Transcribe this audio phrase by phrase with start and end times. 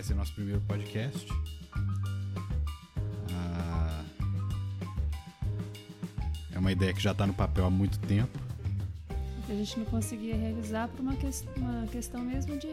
[0.00, 1.28] vai ser nosso primeiro podcast.
[3.34, 4.02] Ah,
[6.54, 8.38] é uma ideia que já está no papel há muito tempo.
[9.44, 12.68] Que a gente não conseguia realizar por uma, que, uma questão mesmo de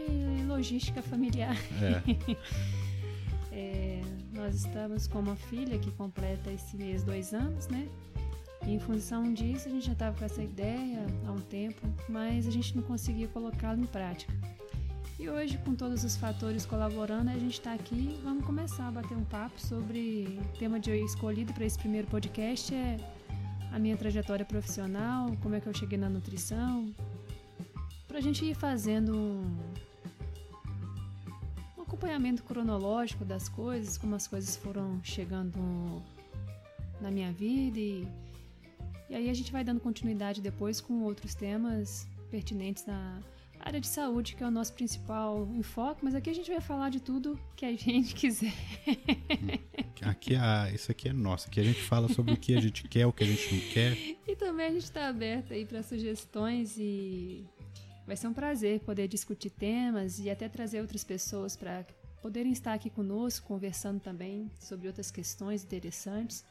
[0.46, 1.56] logística familiar.
[1.82, 2.36] É.
[3.50, 4.00] É,
[4.34, 7.88] nós estamos com uma filha que completa esse mês dois anos, né?
[8.64, 12.46] E em função disso, a gente já estava com essa ideia há um tempo, mas
[12.46, 14.32] a gente não conseguia colocá-la em prática.
[15.18, 19.16] E hoje, com todos os fatores colaborando, a gente está aqui vamos começar a bater
[19.16, 22.96] um papo sobre o tema de escolhido para esse primeiro podcast é
[23.72, 26.94] a minha trajetória profissional, como é que eu cheguei na nutrição,
[28.06, 29.58] para a gente ir fazendo um,
[31.76, 36.00] um acompanhamento cronológico das coisas, como as coisas foram chegando
[37.00, 38.06] na minha vida e,
[39.10, 43.20] e aí a gente vai dando continuidade depois com outros temas pertinentes na
[43.68, 46.88] área de saúde, que é o nosso principal enfoque, mas aqui a gente vai falar
[46.88, 48.54] de tudo que a gente quiser.
[50.00, 51.48] Aqui a, isso aqui é nosso.
[51.48, 53.60] Aqui a gente fala sobre o que a gente quer, o que a gente não
[53.72, 53.96] quer.
[54.26, 57.46] E também a gente está aberto aí para sugestões e
[58.06, 61.84] vai ser um prazer poder discutir temas e até trazer outras pessoas para
[62.22, 66.42] poderem estar aqui conosco, conversando também sobre outras questões interessantes.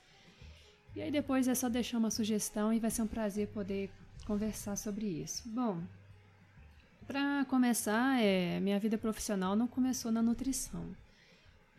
[0.95, 3.90] E aí depois é só deixar uma sugestão e vai ser um prazer poder
[4.26, 5.50] conversar sobre isso.
[5.50, 5.82] Bom,
[7.08, 10.86] para começar, é, minha vida profissional não começou na nutrição.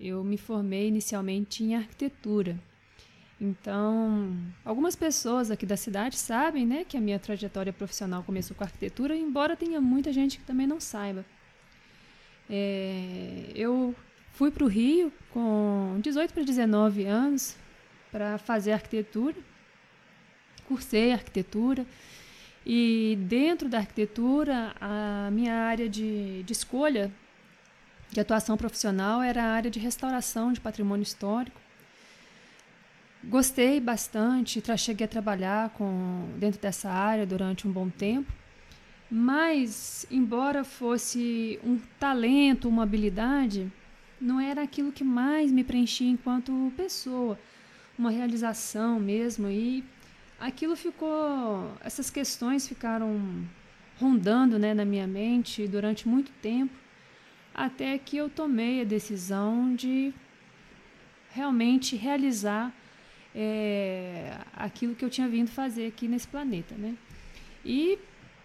[0.00, 2.58] Eu me formei inicialmente em arquitetura.
[3.40, 4.34] Então,
[4.64, 9.14] algumas pessoas aqui da cidade sabem, né, que a minha trajetória profissional começou com arquitetura,
[9.14, 11.24] embora tenha muita gente que também não saiba.
[12.48, 13.94] É, eu
[14.32, 17.54] fui para o Rio com 18 para 19 anos
[18.10, 19.36] para fazer arquitetura,
[20.66, 21.86] cursei arquitetura
[22.68, 27.10] e dentro da arquitetura, a minha área de, de escolha
[28.10, 31.58] de atuação profissional era a área de restauração de patrimônio histórico.
[33.24, 38.30] Gostei bastante, cheguei a trabalhar com, dentro dessa área durante um bom tempo,
[39.10, 43.72] mas, embora fosse um talento, uma habilidade,
[44.20, 47.38] não era aquilo que mais me preenchia enquanto pessoa,
[47.98, 49.82] uma realização mesmo, e
[50.38, 53.46] aquilo ficou, essas questões ficaram
[53.98, 56.74] rondando né, na minha mente durante muito tempo,
[57.54, 60.14] até que eu tomei a decisão de
[61.30, 62.72] realmente realizar
[63.34, 66.94] é, aquilo que eu tinha vindo fazer aqui nesse planeta, né?
[67.64, 67.98] E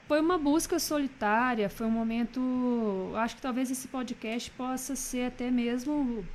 [0.08, 5.50] foi uma busca solitária, foi um momento, acho que talvez esse podcast possa ser até
[5.50, 6.26] mesmo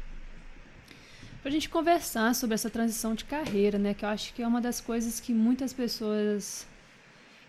[1.40, 3.94] para a gente conversar sobre essa transição de carreira, né?
[3.94, 6.66] Que eu acho que é uma das coisas que muitas pessoas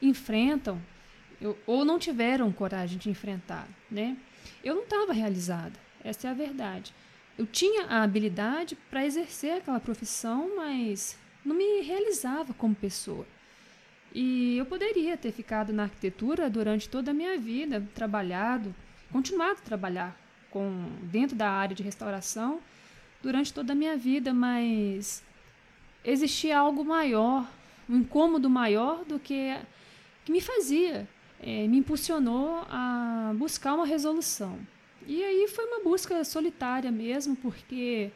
[0.01, 0.81] enfrentam
[1.65, 4.17] ou não tiveram coragem de enfrentar, né?
[4.63, 6.93] Eu não estava realizada, essa é a verdade.
[7.37, 13.25] Eu tinha a habilidade para exercer aquela profissão, mas não me realizava como pessoa.
[14.13, 18.75] E eu poderia ter ficado na arquitetura durante toda a minha vida, trabalhado,
[19.11, 20.19] continuado a trabalhar
[20.49, 22.59] com dentro da área de restauração
[23.21, 25.23] durante toda a minha vida, mas
[26.03, 27.47] existia algo maior,
[27.89, 29.55] um incômodo maior do que
[30.29, 31.07] que me fazia,
[31.41, 34.59] é, me impulsionou a buscar uma resolução.
[35.07, 38.11] E aí foi uma busca solitária mesmo, porque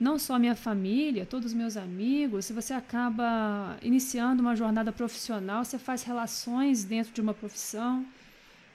[0.00, 5.64] não só minha família, todos os meus amigos, se você acaba iniciando uma jornada profissional,
[5.64, 8.04] você faz relações dentro de uma profissão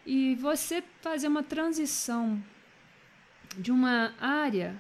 [0.06, 2.42] e você fazer uma transição
[3.58, 4.76] de uma área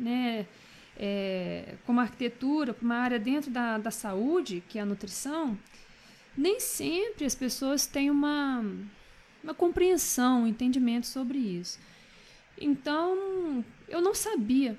[0.00, 0.46] né,
[0.96, 5.58] é, como arquitetura, para uma área dentro da, da saúde, que é a nutrição,
[6.36, 8.64] nem sempre as pessoas têm uma,
[9.42, 11.78] uma compreensão, um entendimento sobre isso.
[12.58, 14.76] Então, eu não sabia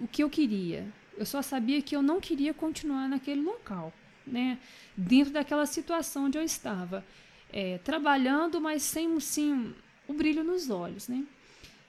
[0.00, 0.86] o que eu queria.
[1.16, 3.92] Eu só sabia que eu não queria continuar naquele local,
[4.26, 4.58] né?
[4.96, 7.04] dentro daquela situação onde eu estava.
[7.52, 9.74] É, trabalhando, mas sem sim,
[10.08, 11.06] o brilho nos olhos.
[11.06, 11.24] Né?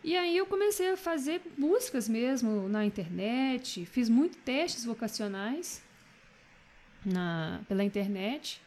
[0.05, 5.81] E aí eu comecei a fazer buscas mesmo na internet, fiz muitos testes vocacionais
[7.03, 8.61] na, pela internet.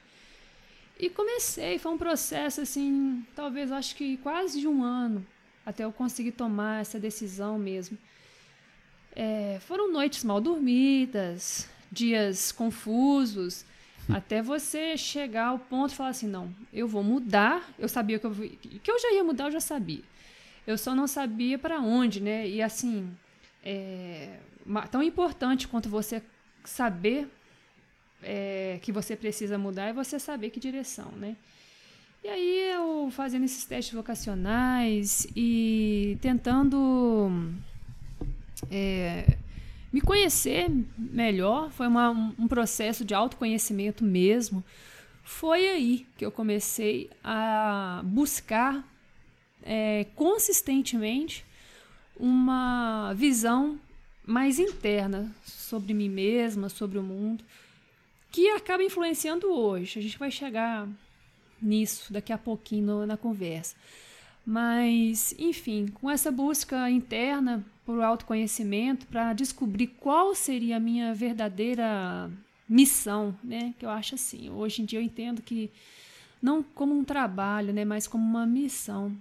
[0.99, 5.25] E comecei, foi um processo assim, talvez acho que quase de um ano
[5.64, 7.96] até eu conseguir tomar essa decisão mesmo.
[9.14, 13.64] É, foram noites mal dormidas, dias confusos,
[14.12, 17.64] até você chegar ao ponto de falar assim, não, eu vou mudar.
[17.79, 20.02] Eu sabia que eu, que eu já ia mudar, eu já sabia.
[20.69, 22.47] Eu só não sabia para onde, né?
[22.47, 23.11] E assim,
[23.65, 24.37] é,
[24.91, 26.23] tão importante quanto você
[26.62, 27.26] saber
[28.23, 31.37] é, que você precisa mudar é você saber que direção, né?
[32.23, 37.31] E aí eu fazendo esses testes vocacionais e tentando
[38.70, 39.38] é,
[39.91, 40.69] me conhecer
[40.99, 44.62] melhor, foi uma, um processo de autoconhecimento mesmo.
[45.25, 48.85] Foi aí que eu comecei a buscar
[49.62, 51.44] é, consistentemente
[52.19, 53.78] uma visão
[54.26, 57.44] mais interna sobre mim mesma, sobre o mundo,
[58.31, 59.99] que acaba influenciando hoje.
[59.99, 60.88] A gente vai chegar
[61.60, 63.75] nisso daqui a pouquinho na conversa.
[64.44, 72.31] Mas, enfim, com essa busca interna por autoconhecimento, para descobrir qual seria a minha verdadeira
[72.69, 73.75] missão, né?
[73.78, 75.70] Que eu acho assim, hoje em dia eu entendo que
[76.40, 79.14] não como um trabalho, né, mas como uma missão.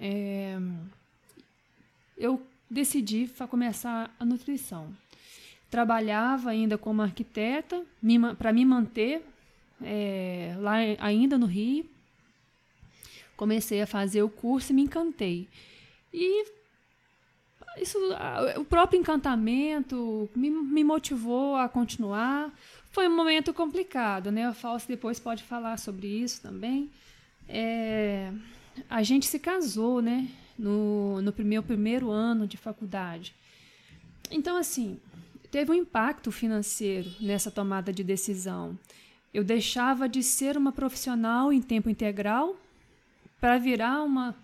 [0.00, 0.58] É,
[2.16, 4.88] eu decidi começar a nutrição.
[5.70, 7.84] Trabalhava ainda como arquiteta
[8.38, 9.22] para me manter
[9.82, 11.84] é, lá ainda no Rio.
[13.36, 15.48] Comecei a fazer o curso e me encantei.
[16.12, 16.44] E
[17.78, 17.98] isso,
[18.56, 22.52] o próprio encantamento me, me motivou a continuar.
[22.90, 24.50] Foi um momento complicado, né?
[24.50, 26.90] O Fausto depois pode falar sobre isso também.
[27.48, 28.32] É,
[28.88, 30.28] a gente se casou, né?
[30.58, 33.34] No, no meu primeiro ano de faculdade.
[34.30, 34.98] Então, assim,
[35.50, 38.78] teve um impacto financeiro nessa tomada de decisão.
[39.32, 42.56] Eu deixava de ser uma profissional em tempo integral
[43.40, 44.34] para virar uma,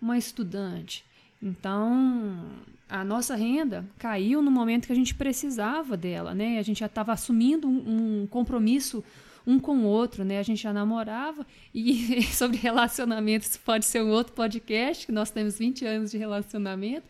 [0.00, 1.04] uma estudante.
[1.42, 2.50] Então,
[2.88, 6.58] a nossa renda caiu no momento que a gente precisava dela, né?
[6.58, 9.04] A gente já estava assumindo um, um, compromisso
[9.46, 10.38] um com o outro, né?
[10.38, 15.58] A gente já namorava e sobre relacionamentos pode ser um outro podcast, que nós temos
[15.58, 17.06] 20 anos de relacionamento,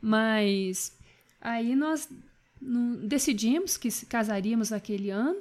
[0.00, 0.96] mas
[1.40, 2.08] aí nós
[3.02, 5.40] decidimos que casaríamos aquele ano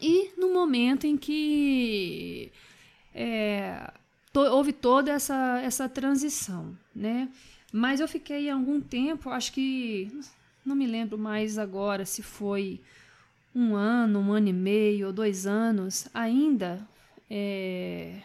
[0.00, 2.52] e no momento em que
[3.14, 3.90] é,
[4.32, 7.28] to, houve toda essa, essa transição, né?
[7.72, 10.10] Mas eu fiquei algum tempo, acho que
[10.64, 12.80] não me lembro mais agora se foi
[13.56, 16.86] um ano, um ano e meio ou dois anos, ainda
[17.30, 18.18] é,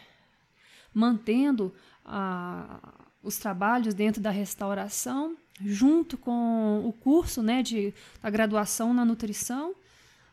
[0.92, 1.74] mantendo
[2.04, 2.78] a,
[3.22, 5.34] os trabalhos dentro da restauração,
[5.64, 9.74] junto com o curso né, de, da graduação na nutrição.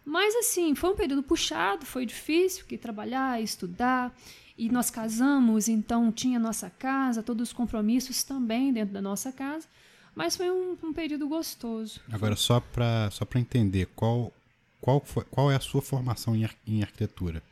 [0.04, 4.14] Mas assim, foi um período puxado, foi difícil que trabalhar, estudar,
[4.58, 9.66] e nós casamos, então tinha nossa casa, todos os compromissos também dentro da nossa casa,
[10.14, 12.02] mas foi um, um período gostoso.
[12.12, 14.34] Agora, só para só entender, qual,
[14.82, 17.44] qual, foi, qual é a sua formação em, em arquitetura?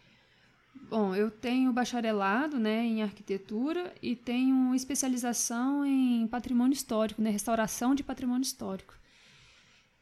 [0.89, 7.93] Bom, eu tenho bacharelado né, em arquitetura e tenho especialização em patrimônio histórico, né, restauração
[7.93, 8.93] de patrimônio histórico.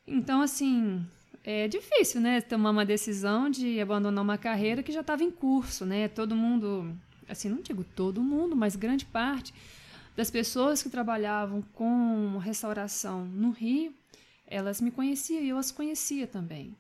[0.06, 1.04] Então, assim,
[1.44, 5.86] é difícil, né, tomar uma decisão de abandonar uma carreira que já estava em curso,
[5.86, 6.08] né?
[6.08, 6.96] Todo mundo,
[7.28, 9.52] assim, não digo todo mundo, mas grande parte
[10.16, 13.92] das pessoas que trabalhavam com restauração no Rio,
[14.46, 16.76] elas me conheciam e eu as conhecia também.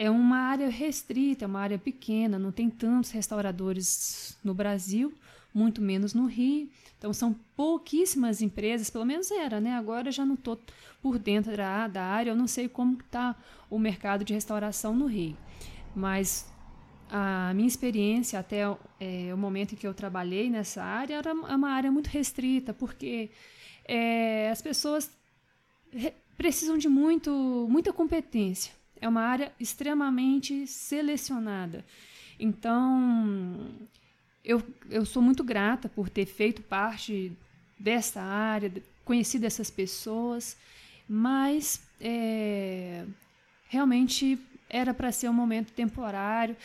[0.00, 5.12] É uma área restrita, é uma área pequena, não tem tantos restauradores no Brasil,
[5.52, 6.70] muito menos no Rio.
[6.96, 9.74] Então são pouquíssimas empresas, pelo menos era, né?
[9.74, 10.56] Agora eu já não estou
[11.02, 13.34] por dentro da, da área, eu não sei como está
[13.68, 15.36] o mercado de restauração no Rio.
[15.96, 16.48] Mas
[17.10, 18.60] a minha experiência até
[19.00, 23.30] é, o momento em que eu trabalhei nessa área era uma área muito restrita, porque
[23.84, 25.10] é, as pessoas
[26.36, 28.77] precisam de muito, muita competência.
[29.00, 31.84] É uma área extremamente selecionada.
[32.38, 33.68] Então,
[34.44, 37.32] eu, eu sou muito grata por ter feito parte
[37.78, 38.72] dessa área,
[39.04, 40.56] conhecido essas pessoas,
[41.08, 43.04] mas é,
[43.68, 44.38] realmente
[44.68, 46.56] era para ser um momento temporário.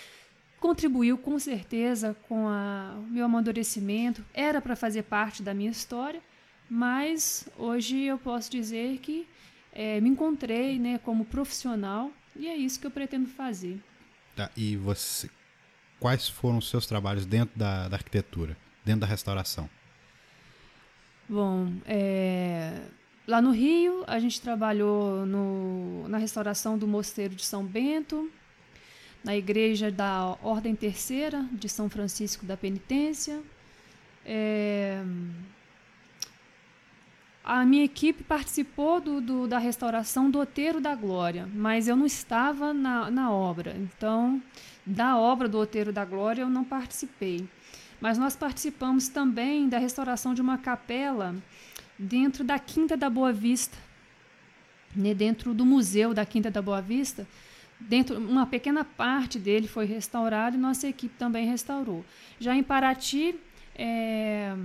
[0.59, 6.21] Contribuiu com certeza com o meu amadurecimento, era para fazer parte da minha história,
[6.69, 9.27] mas hoje eu posso dizer que
[9.73, 13.81] é, me encontrei né, como profissional e é isso que eu pretendo fazer.
[14.35, 15.29] Tá, e você,
[15.99, 19.69] quais foram os seus trabalhos dentro da, da arquitetura, dentro da restauração?
[21.29, 22.81] Bom, é,
[23.27, 28.29] lá no Rio a gente trabalhou no, na restauração do Mosteiro de São Bento,
[29.23, 33.41] na igreja da Ordem Terceira de São Francisco da Penitência.
[34.25, 35.01] É,
[37.43, 42.05] a minha equipe participou do, do, da restauração do Oteiro da Glória, mas eu não
[42.05, 43.75] estava na, na obra.
[43.77, 44.41] Então,
[44.85, 47.45] da obra do Oteiro da Glória eu não participei.
[47.99, 51.35] Mas nós participamos também da restauração de uma capela
[51.99, 53.77] dentro da Quinta da Boa Vista,
[54.95, 57.27] né, dentro do museu da Quinta da Boa Vista.
[57.79, 62.05] dentro uma pequena parte dele foi restaurado e nossa equipe também restaurou.
[62.39, 63.35] Já em Paraty,
[63.75, 64.55] é,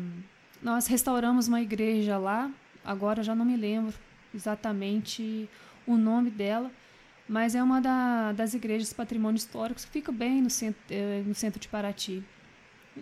[0.63, 2.51] nós restauramos uma igreja lá,
[2.85, 3.95] agora já não me lembro
[4.35, 5.49] exatamente
[5.87, 6.71] o nome dela,
[7.29, 11.35] mas é uma da, das igrejas patrimônio histórico que fica bem no centro, é, no
[11.35, 12.23] centro de Paraty.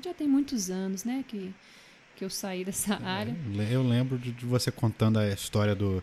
[0.03, 1.55] Já tem muitos anos, né, que,
[2.17, 3.37] que eu saí dessa é, área.
[3.71, 6.03] Eu lembro de, você contando a história do,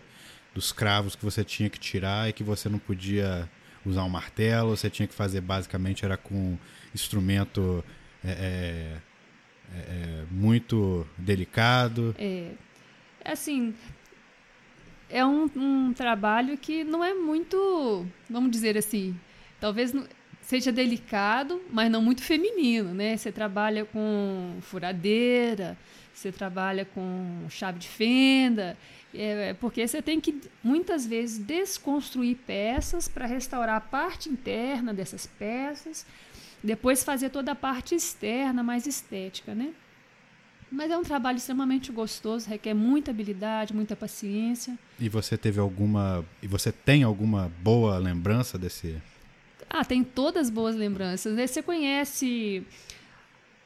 [0.54, 3.50] dos cravos que você tinha que tirar e que você não podia
[3.86, 6.58] usar um martelo, você tinha que fazer basicamente era com
[6.96, 7.84] instrumento
[8.24, 12.16] é, é, é muito delicado.
[12.18, 12.52] É,
[13.26, 13.74] assim,
[15.10, 19.16] é um, um, trabalho que não é muito, vamos dizer assim,
[19.60, 19.94] talvez
[20.42, 23.16] seja delicado, mas não muito feminino, né?
[23.16, 25.78] Você trabalha com furadeira,
[26.14, 28.78] você trabalha com chave de fenda,
[29.14, 35.26] é, porque você tem que muitas vezes desconstruir peças para restaurar a parte interna dessas
[35.26, 36.06] peças,
[36.64, 39.74] depois fazer toda a parte externa mais estética, né?
[40.74, 44.76] Mas é um trabalho extremamente gostoso, requer muita habilidade, muita paciência.
[45.00, 46.26] E você teve alguma.
[46.42, 49.00] E você tem alguma boa lembrança desse.
[49.70, 51.36] Ah, tem todas boas lembranças.
[51.36, 51.46] Né?
[51.46, 52.66] Você conhece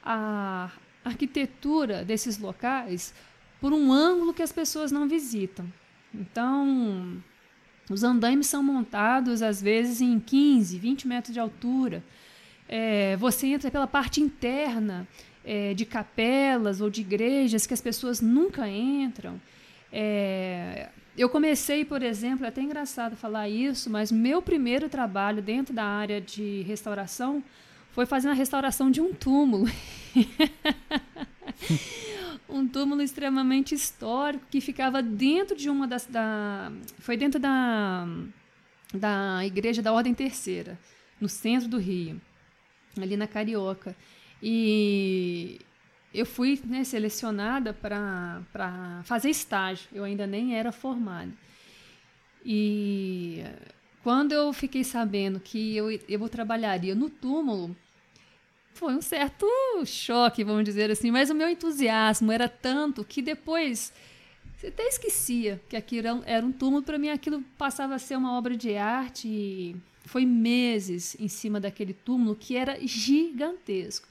[0.04, 0.70] a
[1.02, 3.14] arquitetura desses locais
[3.58, 5.64] por um ângulo que as pessoas não visitam.
[6.14, 7.22] Então,
[7.88, 12.04] os andaimes são montados às vezes em 15, 20 metros de altura.
[12.68, 15.08] É, você entra pela parte interna
[15.48, 19.40] é, de capelas ou de igrejas que as pessoas nunca entram.
[19.90, 25.72] É, eu comecei, por exemplo, é até engraçado falar isso, mas meu primeiro trabalho dentro
[25.74, 27.42] da área de restauração
[27.92, 29.64] foi fazendo a restauração de um túmulo.
[32.46, 36.04] um túmulo extremamente histórico que ficava dentro de uma das.
[36.04, 38.06] Da, foi dentro da,
[38.92, 40.78] da igreja da Ordem Terceira,
[41.18, 42.20] no centro do Rio,
[43.00, 43.96] ali na Carioca.
[44.42, 45.60] E
[46.14, 51.32] eu fui né, selecionada para fazer estágio, eu ainda nem era formada.
[52.44, 53.42] E
[54.02, 57.76] quando eu fiquei sabendo que eu, eu trabalharia no túmulo,
[58.72, 59.46] foi um certo
[59.84, 63.92] choque, vamos dizer assim, mas o meu entusiasmo era tanto que depois
[64.56, 68.36] você até esquecia que aquilo era um túmulo para mim, aquilo passava a ser uma
[68.36, 74.08] obra de arte e foi meses em cima daquele túmulo que era gigantesco.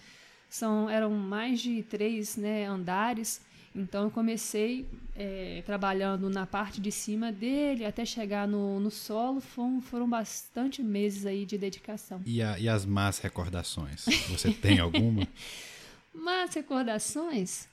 [0.49, 3.41] São, eram mais de três né, andares.
[3.75, 9.39] Então eu comecei é, trabalhando na parte de cima dele até chegar no, no solo.
[9.39, 12.21] Foram, foram bastante meses aí de dedicação.
[12.25, 14.05] E, a, e as más recordações?
[14.29, 15.27] Você tem alguma?
[16.13, 17.67] más recordações?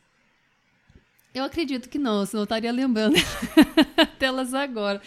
[1.35, 3.17] Eu acredito que não, senão eu estaria lembrando
[4.21, 5.01] delas agora.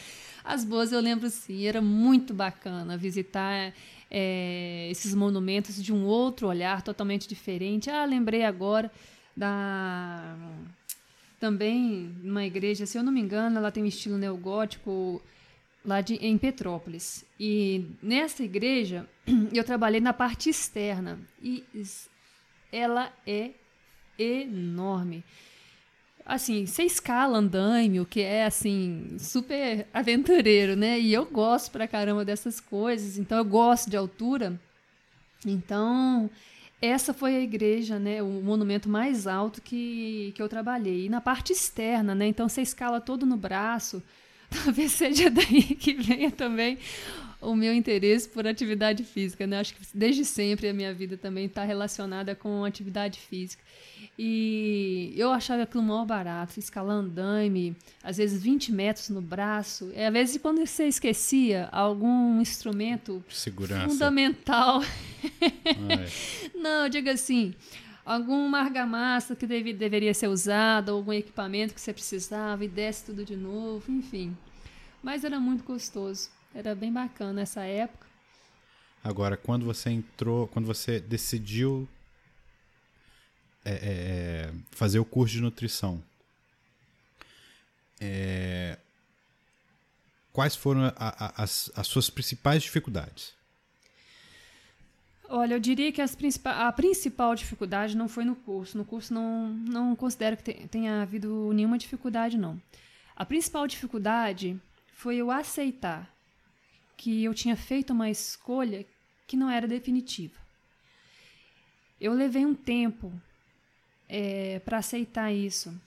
[0.44, 3.74] As boas eu lembro sim, era muito bacana visitar
[4.10, 7.90] é, esses monumentos de um outro olhar totalmente diferente.
[7.90, 8.92] Ah, lembrei agora
[9.36, 10.36] da
[11.40, 15.22] também uma igreja, se eu não me engano, ela tem um estilo neogótico
[15.86, 17.24] lá de, em Petrópolis.
[17.40, 19.08] E nessa igreja
[19.54, 21.64] eu trabalhei na parte externa e
[22.72, 23.52] ela é
[24.18, 25.24] enorme
[26.28, 31.00] assim, você escala andaime, o que é, assim, super aventureiro, né?
[31.00, 34.60] E eu gosto pra caramba dessas coisas, então eu gosto de altura.
[35.46, 36.30] Então,
[36.82, 41.06] essa foi a igreja, né, o monumento mais alto que, que eu trabalhei.
[41.06, 44.04] E na parte externa, né, então você escala todo no braço,
[44.64, 46.78] talvez seja daí que venha também
[47.40, 49.60] o meu interesse por atividade física, né?
[49.60, 53.64] Acho que desde sempre a minha vida também está relacionada com atividade física.
[54.18, 59.92] E eu achava aquilo maior barato, escalar andaime, às vezes 20 metros no braço.
[59.96, 63.88] E às vezes quando você esquecia algum instrumento Segurança.
[63.90, 64.82] fundamental.
[66.56, 67.54] Não, diga assim,
[68.04, 73.24] alguma argamassa que deve, deveria ser usada, algum equipamento que você precisava e desce tudo
[73.24, 74.36] de novo, enfim.
[75.04, 76.30] Mas era muito gostoso.
[76.58, 78.08] Era bem bacana essa época.
[79.04, 81.88] Agora, quando você entrou, quando você decidiu
[83.64, 86.04] é, é, é, fazer o curso de nutrição,
[88.02, 88.76] é,
[90.34, 93.36] quais foram a, a, as, as suas principais dificuldades?
[95.30, 98.76] Olha, eu diria que a principal dificuldade não foi no curso.
[98.76, 102.60] No curso não, não considero que tenha havido nenhuma dificuldade, não.
[103.16, 104.60] A principal dificuldade
[104.92, 106.17] foi eu aceitar
[106.98, 108.86] que eu tinha feito uma escolha
[109.28, 110.36] que não era definitiva.
[112.02, 113.14] Eu levei um tempo
[114.10, 115.80] é, para aceitar isso.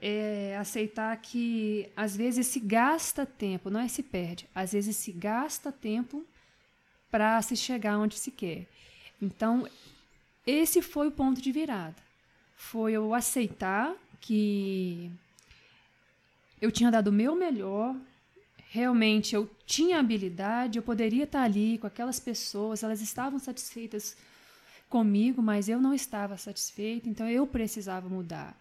[0.00, 5.12] É, aceitar que às vezes se gasta tempo, não é se perde, às vezes se
[5.12, 6.26] gasta tempo
[7.08, 8.66] para se chegar onde se quer.
[9.20, 9.68] Então,
[10.44, 11.94] esse foi o ponto de virada.
[12.56, 15.08] Foi eu aceitar que
[16.60, 17.94] eu tinha dado o meu melhor,
[18.70, 24.14] realmente eu tinha habilidade, eu poderia estar ali com aquelas pessoas, elas estavam satisfeitas
[24.86, 28.54] comigo, mas eu não estava satisfeita, então eu precisava mudar.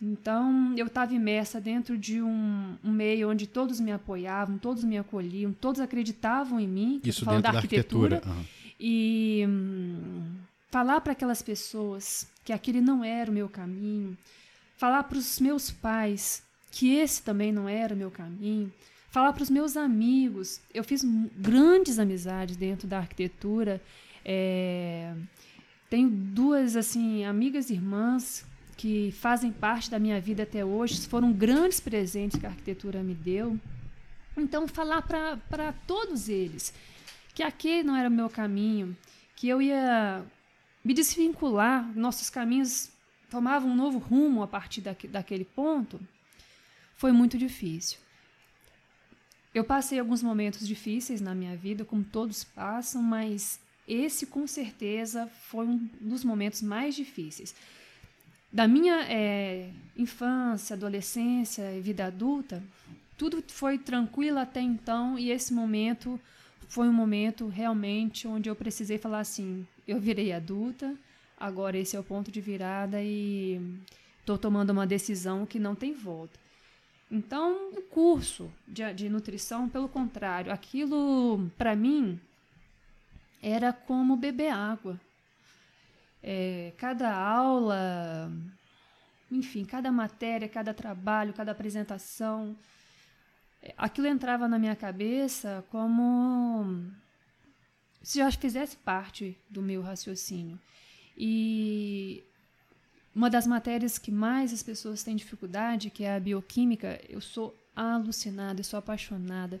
[0.00, 4.96] Então, eu estava imersa dentro de um, um, meio onde todos me apoiavam, todos me
[4.96, 7.00] acolhiam, todos acreditavam em mim.
[7.04, 8.16] Isso dentro da arquitetura.
[8.16, 8.44] arquitetura uhum.
[8.80, 10.36] E hum,
[10.70, 14.16] falar para aquelas pessoas que aquele não era o meu caminho,
[14.78, 18.72] falar para os meus pais que esse também não era o meu caminho,
[19.16, 20.60] falar para os meus amigos.
[20.74, 21.02] Eu fiz
[21.38, 23.80] grandes amizades dentro da arquitetura.
[24.22, 25.14] É,
[25.88, 28.44] tenho duas assim amigas irmãs
[28.76, 33.14] que fazem parte da minha vida até hoje, foram grandes presentes que a arquitetura me
[33.14, 33.58] deu.
[34.36, 36.74] Então, falar para todos eles
[37.34, 38.94] que aquele não era o meu caminho,
[39.34, 40.22] que eu ia
[40.84, 42.90] me desvincular, nossos caminhos
[43.30, 45.98] tomavam um novo rumo a partir daquele ponto,
[46.96, 48.04] foi muito difícil.
[49.56, 53.58] Eu passei alguns momentos difíceis na minha vida, como todos passam, mas
[53.88, 57.54] esse com certeza foi um dos momentos mais difíceis.
[58.52, 62.62] Da minha é, infância, adolescência e vida adulta,
[63.16, 66.20] tudo foi tranquilo até então e esse momento
[66.68, 70.94] foi um momento realmente onde eu precisei falar assim: eu virei adulta,
[71.40, 73.58] agora esse é o ponto de virada e
[74.20, 76.45] estou tomando uma decisão que não tem volta.
[77.10, 82.20] Então, o curso de, de nutrição, pelo contrário, aquilo para mim
[83.40, 85.00] era como beber água.
[86.22, 88.32] É, cada aula,
[89.30, 92.56] enfim, cada matéria, cada trabalho, cada apresentação,
[93.62, 96.90] é, aquilo entrava na minha cabeça como
[98.02, 100.58] se já fizesse parte do meu raciocínio.
[101.16, 102.24] E
[103.16, 107.56] uma das matérias que mais as pessoas têm dificuldade, que é a bioquímica, eu sou
[107.74, 109.58] alucinada, eu sou apaixonada.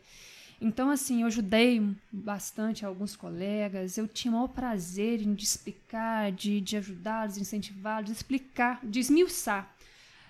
[0.60, 6.60] Então, assim, eu ajudei bastante alguns colegas, eu tinha o maior prazer em explicar, de,
[6.60, 9.74] de ajudá-los, incentivá-los, explicar, de esmiuçar.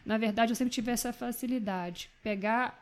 [0.05, 2.81] Na verdade, eu sempre tive essa facilidade, pegar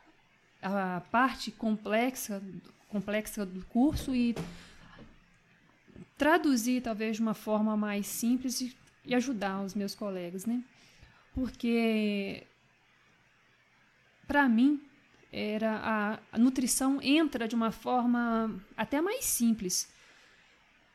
[0.61, 2.39] a parte complexa,
[2.87, 4.35] complexa do curso e
[6.15, 10.63] traduzir talvez de uma forma mais simples e e ajudar os meus colegas, né?
[11.33, 12.43] Porque
[14.27, 14.81] para mim
[15.31, 19.89] era a, a, nutrição entra de uma forma até mais simples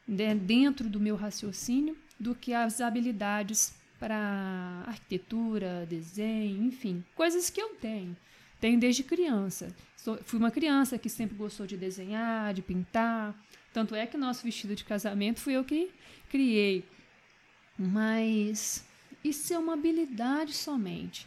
[0.09, 7.61] né, dentro do meu raciocínio do que as habilidades para arquitetura, desenho, enfim, coisas que
[7.61, 8.16] eu tenho.
[8.59, 9.75] Tenho desde criança.
[9.96, 13.35] Sou, fui uma criança que sempre gostou de desenhar, de pintar.
[13.73, 15.90] Tanto é que nosso vestido de casamento fui eu que
[16.31, 16.85] criei.
[17.83, 18.85] Mas
[19.25, 21.27] isso é uma habilidade somente.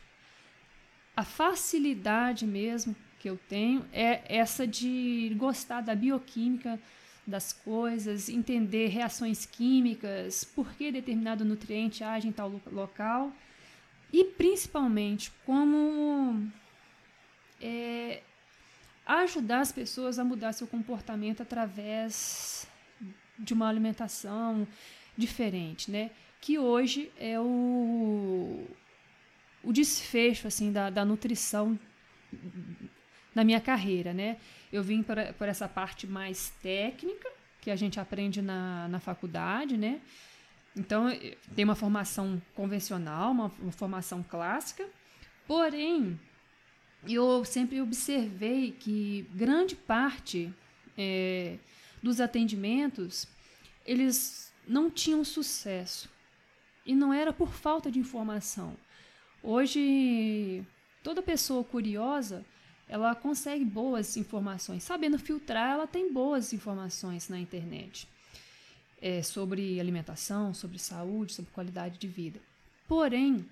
[1.18, 6.80] A facilidade mesmo que eu tenho é essa de gostar da bioquímica
[7.26, 13.34] das coisas, entender reações químicas, por que determinado nutriente age em tal local
[14.12, 16.48] e principalmente como
[17.60, 18.22] é,
[19.08, 22.68] ajudar as pessoas a mudar seu comportamento através
[23.40, 24.68] de uma alimentação
[25.18, 26.12] diferente, né?
[26.44, 28.68] Que hoje é o,
[29.64, 31.80] o desfecho assim da, da nutrição
[33.34, 34.36] na minha carreira, né?
[34.70, 39.78] Eu vim por, por essa parte mais técnica que a gente aprende na, na faculdade,
[39.78, 40.02] né?
[40.76, 41.08] Então,
[41.56, 44.86] tem uma formação convencional, uma, uma formação clássica,
[45.48, 46.20] porém,
[47.08, 50.54] eu sempre observei que grande parte
[50.98, 51.58] é,
[52.02, 53.30] dos atendimentos,
[53.86, 56.12] eles não tinham sucesso.
[56.86, 58.76] E não era por falta de informação.
[59.42, 60.64] Hoje,
[61.04, 62.46] toda pessoa curiosa,
[62.88, 64.84] ela consegue boas informações.
[64.84, 68.08] Sabendo filtrar, ela tem boas informações na internet.
[69.02, 72.40] É, sobre alimentação, sobre saúde, sobre qualidade de vida.
[72.88, 73.46] Porém,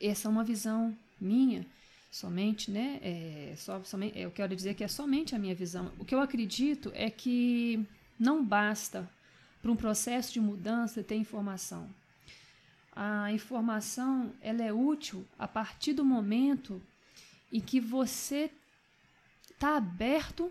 [0.00, 1.66] essa é uma visão minha,
[2.10, 2.98] somente, né?
[3.02, 5.92] É, só, somente, eu quero dizer que é somente a minha visão.
[5.98, 7.86] O que eu acredito é que
[8.18, 9.10] não basta
[9.60, 11.88] para um processo de mudança ter informação
[12.94, 16.80] a informação ela é útil a partir do momento
[17.52, 18.50] em que você
[19.50, 20.50] está aberto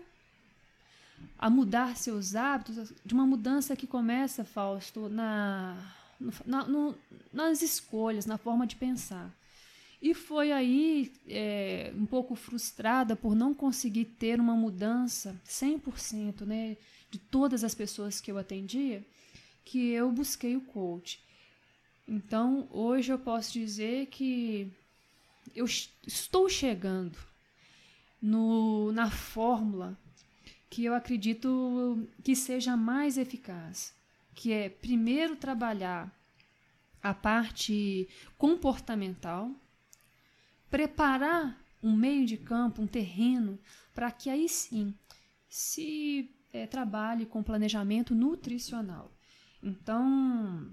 [1.38, 5.76] a mudar seus hábitos, de uma mudança que começa, Fausto, na,
[6.46, 6.94] na no,
[7.32, 9.30] nas escolhas, na forma de pensar.
[10.02, 16.76] E foi aí, é, um pouco frustrada por não conseguir ter uma mudança 100% né,
[17.10, 19.04] de todas as pessoas que eu atendia,
[19.64, 21.22] que eu busquei o coach.
[22.12, 24.68] Então, hoje eu posso dizer que
[25.54, 27.16] eu estou chegando
[28.20, 29.96] no, na fórmula
[30.68, 33.94] que eu acredito que seja mais eficaz,
[34.34, 36.12] que é primeiro trabalhar
[37.00, 39.48] a parte comportamental,
[40.68, 43.56] preparar um meio de campo, um terreno,
[43.94, 44.92] para que aí sim
[45.48, 49.12] se é, trabalhe com planejamento nutricional.
[49.62, 50.68] Então,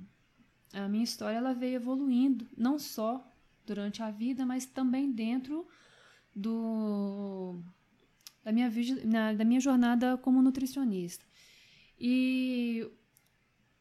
[0.77, 3.25] a minha história ela veio evoluindo, não só
[3.65, 5.67] durante a vida, mas também dentro
[6.35, 7.59] do
[8.43, 8.71] da minha,
[9.35, 11.25] da minha jornada como nutricionista.
[11.99, 12.89] E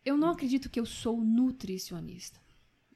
[0.04, 2.40] eu não acredito que eu sou nutricionista.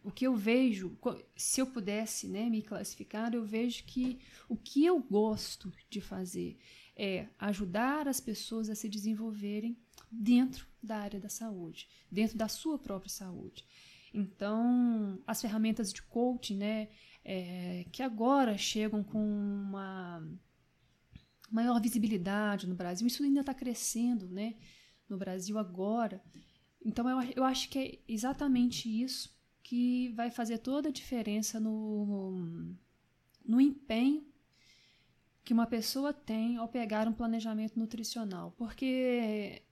[0.02, 0.96] O que eu vejo,
[1.36, 6.58] se eu pudesse né, me classificar, eu vejo que o que eu gosto de fazer
[6.96, 9.76] é ajudar as pessoas a se desenvolverem
[10.10, 13.64] dentro da área da saúde, dentro da sua própria saúde.
[14.12, 16.88] Então, as ferramentas de coaching, né,
[17.24, 20.22] é, que agora chegam com uma
[21.50, 24.54] maior visibilidade no Brasil, isso ainda está crescendo, né,
[25.08, 26.22] no Brasil agora.
[26.84, 32.74] Então, eu, eu acho que é exatamente isso que vai fazer toda a diferença no,
[33.44, 34.26] no empenho
[35.44, 38.52] que uma pessoa tem ao pegar um planejamento nutricional.
[38.56, 39.62] Porque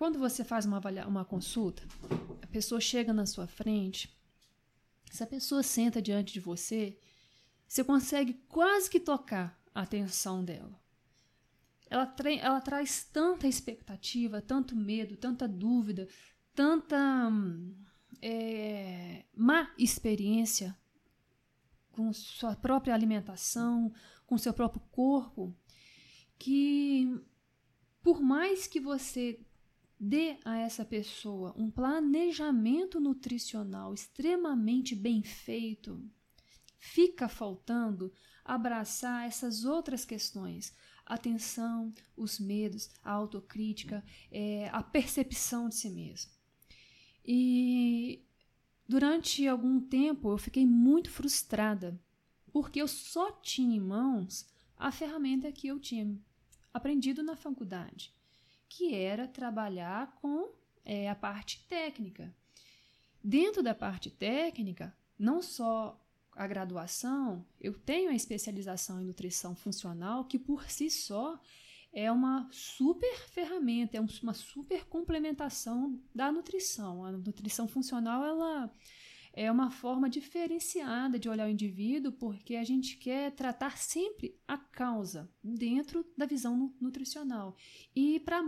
[0.00, 1.82] quando você faz uma, uma consulta,
[2.40, 4.10] a pessoa chega na sua frente,
[5.10, 6.98] se a pessoa senta diante de você,
[7.68, 10.80] você consegue quase que tocar a atenção dela.
[11.90, 16.08] Ela, ela traz tanta expectativa, tanto medo, tanta dúvida,
[16.54, 17.30] tanta
[18.22, 20.74] é, má experiência
[21.92, 23.92] com sua própria alimentação,
[24.26, 25.54] com seu próprio corpo,
[26.38, 27.22] que
[28.02, 29.38] por mais que você
[30.02, 36.02] Dê a essa pessoa um planejamento nutricional extremamente bem feito.
[36.78, 38.10] Fica faltando
[38.42, 46.30] abraçar essas outras questões: atenção, os medos, a autocrítica, é, a percepção de si mesmo.
[47.22, 48.24] E
[48.88, 52.02] durante algum tempo eu fiquei muito frustrada,
[52.50, 56.18] porque eu só tinha em mãos a ferramenta que eu tinha
[56.72, 58.18] aprendido na faculdade
[58.70, 60.48] que era trabalhar com
[60.84, 62.32] é, a parte técnica.
[63.22, 66.00] Dentro da parte técnica, não só
[66.34, 71.38] a graduação, eu tenho a especialização em nutrição funcional, que por si só
[71.92, 77.04] é uma super ferramenta, é uma super complementação da nutrição.
[77.04, 78.72] A nutrição funcional ela
[79.32, 84.58] é uma forma diferenciada de olhar o indivíduo, porque a gente quer tratar sempre a
[84.58, 87.56] causa dentro da visão nutricional.
[87.94, 88.42] E para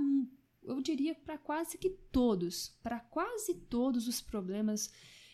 [0.63, 4.93] eu diria para quase que todos, para quase todos os problemas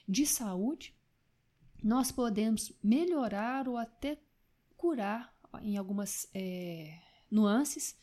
[0.08, 0.94] de saúde,
[1.82, 4.18] nós podemos melhorar ou até
[4.76, 6.98] curar em algumas é,
[7.30, 7.96] nuances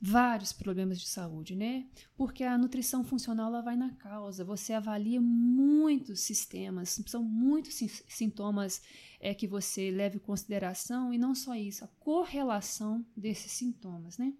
[0.00, 1.86] vários problemas de saúde, né?
[2.16, 4.44] Porque a nutrição funcional ela vai na causa.
[4.44, 7.74] Você avalia muitos sistemas, são muitos
[8.06, 8.80] sintomas
[9.20, 14.32] é, que você leva em consideração e não só isso, a correlação desses sintomas, né?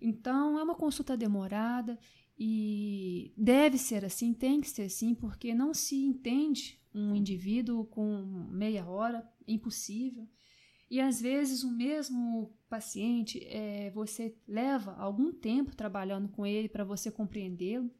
[0.00, 1.98] Então é uma consulta demorada
[2.38, 8.46] e deve ser assim, tem que ser assim, porque não se entende um indivíduo com
[8.50, 10.26] meia hora, impossível.
[10.90, 16.84] E às vezes o mesmo paciente, é, você leva algum tempo trabalhando com ele para
[16.84, 17.90] você compreendê-lo.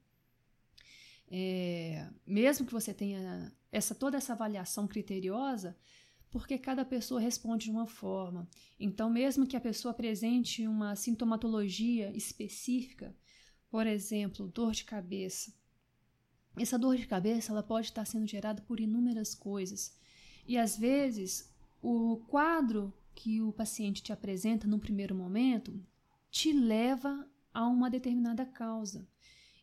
[1.31, 5.77] É, mesmo que você tenha essa toda essa avaliação criteriosa,
[6.31, 8.49] porque cada pessoa responde de uma forma.
[8.79, 13.15] Então, mesmo que a pessoa apresente uma sintomatologia específica,
[13.71, 15.53] por exemplo, dor de cabeça,
[16.57, 19.97] essa dor de cabeça ela pode estar sendo gerada por inúmeras coisas.
[20.47, 25.85] E às vezes o quadro que o paciente te apresenta no primeiro momento
[26.31, 29.09] te leva a uma determinada causa.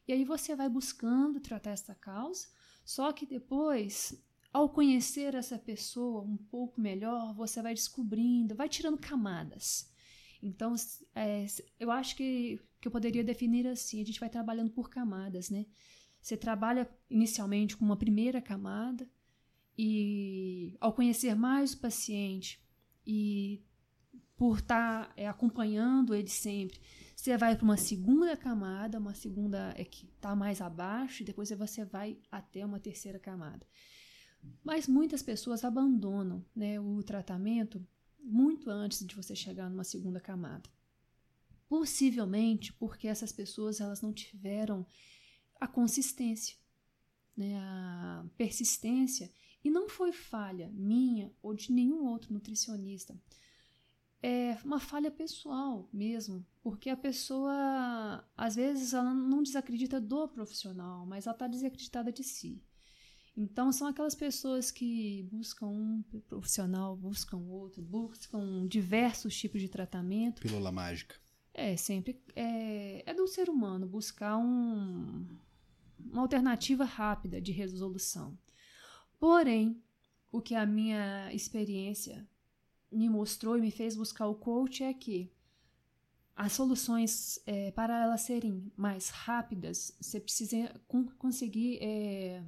[0.05, 2.47] E aí você vai buscando tratar essa causa,
[2.83, 8.97] só que depois, ao conhecer essa pessoa um pouco melhor, você vai descobrindo, vai tirando
[8.97, 9.89] camadas.
[10.43, 10.75] Então,
[11.15, 11.45] é,
[11.79, 15.65] eu acho que, que eu poderia definir assim: a gente vai trabalhando por camadas, né?
[16.19, 19.09] Você trabalha inicialmente com uma primeira camada,
[19.77, 22.64] e ao conhecer mais o paciente
[23.05, 23.63] e
[24.35, 26.79] por estar tá, é, acompanhando ele sempre,
[27.15, 31.49] você vai para uma segunda camada, uma segunda é que está mais abaixo, e depois
[31.51, 33.65] você vai até uma terceira camada.
[34.63, 37.85] Mas muitas pessoas abandonam né, o tratamento
[38.19, 40.69] muito antes de você chegar numa segunda camada.
[41.67, 44.85] Possivelmente porque essas pessoas elas não tiveram
[45.59, 46.57] a consistência,
[47.35, 49.31] né, a persistência,
[49.65, 53.19] e não foi falha minha ou de nenhum outro nutricionista.
[54.21, 61.03] É uma falha pessoal mesmo, porque a pessoa, às vezes, ela não desacredita do profissional,
[61.07, 62.63] mas ela está desacreditada de si.
[63.35, 70.43] Então, são aquelas pessoas que buscam um profissional, buscam outro, buscam diversos tipos de tratamento.
[70.43, 71.15] Pílula mágica.
[71.53, 72.21] É, sempre.
[72.35, 75.25] É, é do ser humano buscar um,
[75.99, 78.37] uma alternativa rápida de resolução.
[79.19, 79.81] Porém,
[80.31, 82.27] o que a minha experiência
[82.91, 85.31] me mostrou e me fez buscar o coach é que
[86.35, 90.69] as soluções, é, para elas serem mais rápidas, você precisa
[91.17, 92.43] conseguir é,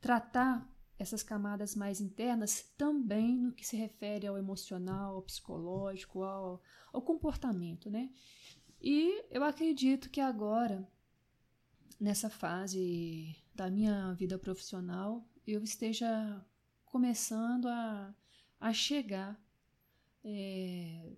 [0.00, 0.66] tratar
[0.98, 7.02] essas camadas mais internas também no que se refere ao emocional, ao psicológico, ao, ao
[7.02, 8.10] comportamento, né?
[8.80, 10.86] E eu acredito que agora,
[11.98, 16.44] nessa fase da minha vida profissional, eu esteja
[16.84, 18.14] começando a,
[18.58, 19.40] a chegar
[20.24, 21.12] é,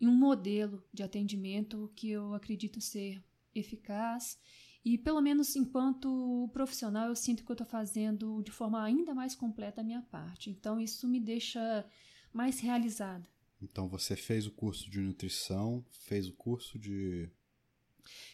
[0.00, 3.22] em um modelo de atendimento que eu acredito ser
[3.54, 4.38] eficaz
[4.84, 9.34] e pelo menos enquanto profissional eu sinto que eu estou fazendo de forma ainda mais
[9.34, 10.50] completa a minha parte.
[10.50, 11.84] Então isso me deixa
[12.32, 13.28] mais realizada.
[13.60, 17.28] Então você fez o curso de nutrição, fez o curso de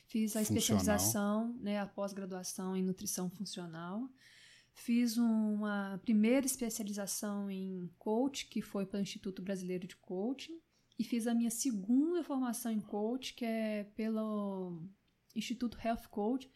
[0.06, 0.58] Fiz a funcional.
[0.58, 4.08] especialização, né, a pós-graduação em nutrição funcional.
[4.78, 10.60] Fiz uma primeira especialização em coach, que foi pelo Instituto Brasileiro de Coaching,
[10.98, 14.82] e fiz a minha segunda formação em coach, que é pelo
[15.34, 16.50] Instituto Health Coach,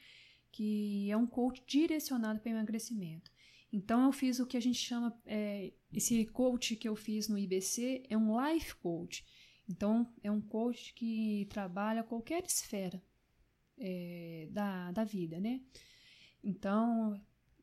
[0.53, 3.33] que é um coach direcionado para emagrecimento.
[3.73, 7.39] Então eu fiz o que a gente chama, é, esse coach que eu fiz no
[7.39, 9.25] IBC é um life coach.
[9.67, 13.03] Então é um coach que trabalha qualquer esfera
[13.79, 15.63] é, da, da vida, né?
[16.45, 17.19] Então,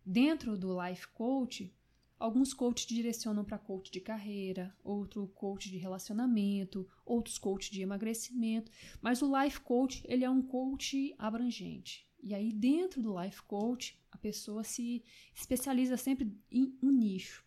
[0.08, 1.74] dentro do life coach,
[2.20, 8.72] Alguns coaches direcionam para coach de carreira, outro coach de relacionamento, outros coach de emagrecimento,
[9.00, 12.10] mas o life coach ele é um coach abrangente.
[12.24, 15.04] E aí dentro do life coach a pessoa se
[15.36, 17.46] especializa sempre em um nicho.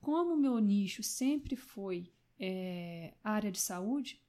[0.00, 4.22] Como o meu nicho sempre foi é, área de saúde,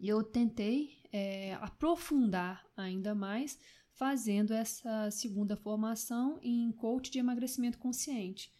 [0.00, 3.58] eu tentei é, aprofundar ainda mais
[4.00, 8.50] fazendo essa segunda formação em coach de emagrecimento consciente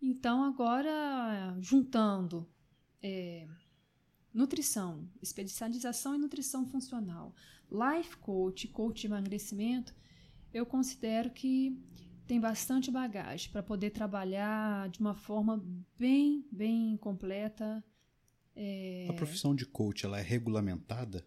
[0.00, 2.48] então, agora, juntando
[3.02, 3.46] é,
[4.32, 7.34] nutrição, especialização em nutrição funcional,
[7.70, 9.94] life coach, coach de emagrecimento,
[10.54, 11.78] eu considero que
[12.26, 15.62] tem bastante bagagem para poder trabalhar de uma forma
[15.98, 17.84] bem, bem completa.
[18.56, 19.06] É...
[19.10, 21.26] A profissão de coach ela é regulamentada?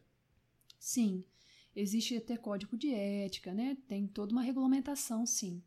[0.79, 1.23] Sim,
[1.75, 3.77] existe até código de ética, né?
[3.87, 5.63] Tem toda uma regulamentação, sim.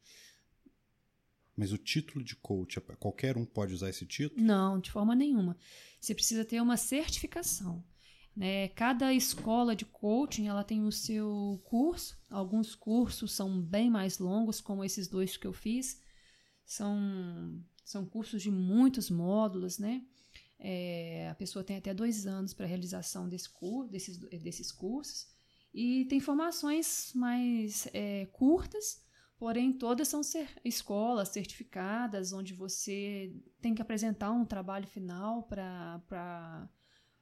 [1.56, 4.40] Mas o título de coach, qualquer um pode usar esse título?
[4.42, 5.56] Não, de forma nenhuma.
[5.98, 7.82] Você precisa ter uma certificação.
[8.36, 8.68] Né?
[8.68, 12.18] Cada escola de coaching ela tem o seu curso.
[12.28, 16.02] Alguns cursos são bem mais longos, como esses dois que eu fiz.
[16.66, 20.04] São, são cursos de muitos módulos, né?
[20.58, 25.26] É, a pessoa tem até dois anos para a realização desse cur, desses, desses cursos.
[25.76, 29.06] E tem formações mais é, curtas
[29.38, 36.68] Porém, todas são ser, escolas certificadas, onde você tem que apresentar um trabalho final para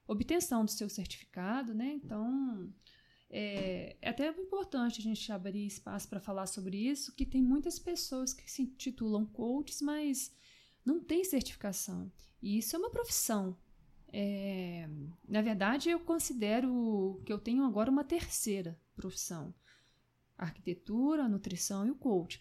[0.06, 1.92] obtenção do seu certificado, né?
[1.94, 2.72] Então,
[3.28, 7.80] é, é, até importante a gente abrir espaço para falar sobre isso, que tem muitas
[7.80, 10.32] pessoas que se titulam coaches, mas
[10.84, 12.12] não tem certificação.
[12.40, 13.58] E isso é uma profissão.
[14.16, 14.88] É,
[15.28, 19.52] na verdade, eu considero que eu tenho agora uma terceira profissão
[20.38, 22.40] arquitetura, nutrição e o coach.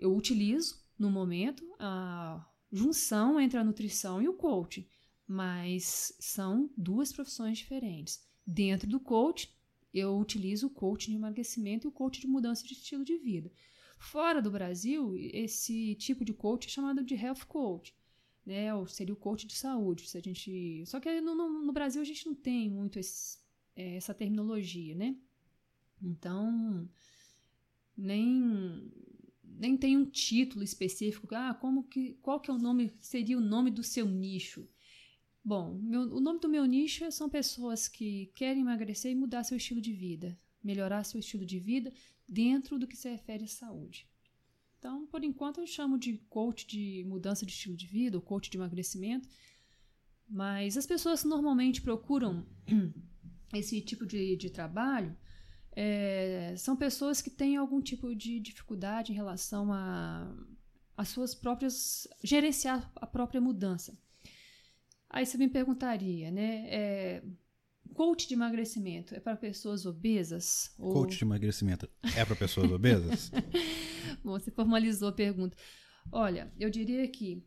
[0.00, 4.88] Eu utilizo, no momento, a junção entre a nutrição e o coach,
[5.26, 8.26] mas são duas profissões diferentes.
[8.46, 9.54] Dentro do coach,
[9.92, 13.52] eu utilizo o coach de emagrecimento e o coach de mudança de estilo de vida.
[13.98, 17.94] Fora do Brasil, esse tipo de coach é chamado de health coach,
[18.48, 18.74] né?
[18.74, 20.08] Ou seria o coach de saúde.
[20.08, 23.38] Se a gente, só que no, no, no Brasil a gente não tem muito esse,
[23.76, 25.16] é, essa terminologia, né?
[26.02, 26.88] Então,
[27.96, 28.90] nem
[29.44, 31.28] nem tem um título específico.
[31.34, 34.66] Ah, como que qual que é o nome seria o nome do seu nicho?
[35.44, 39.56] Bom, meu, o nome do meu nicho são pessoas que querem emagrecer e mudar seu
[39.56, 41.92] estilo de vida, melhorar seu estilo de vida
[42.26, 44.08] dentro do que se refere à saúde.
[44.78, 48.48] Então, por enquanto, eu chamo de coach de mudança de estilo de vida, ou coach
[48.48, 49.28] de emagrecimento.
[50.28, 52.46] Mas as pessoas normalmente procuram
[53.52, 55.16] esse tipo de, de trabalho
[55.72, 60.34] é, são pessoas que têm algum tipo de dificuldade em relação a
[60.96, 63.96] as suas próprias gerenciar a própria mudança.
[65.08, 66.66] Aí você me perguntaria, né?
[66.68, 67.22] É,
[67.98, 70.72] coach de emagrecimento é para pessoas obesas?
[70.78, 70.92] Ou...
[70.92, 73.32] Coach de emagrecimento é para pessoas obesas?
[74.22, 75.56] Bom, você formalizou a pergunta.
[76.12, 77.44] Olha, eu diria que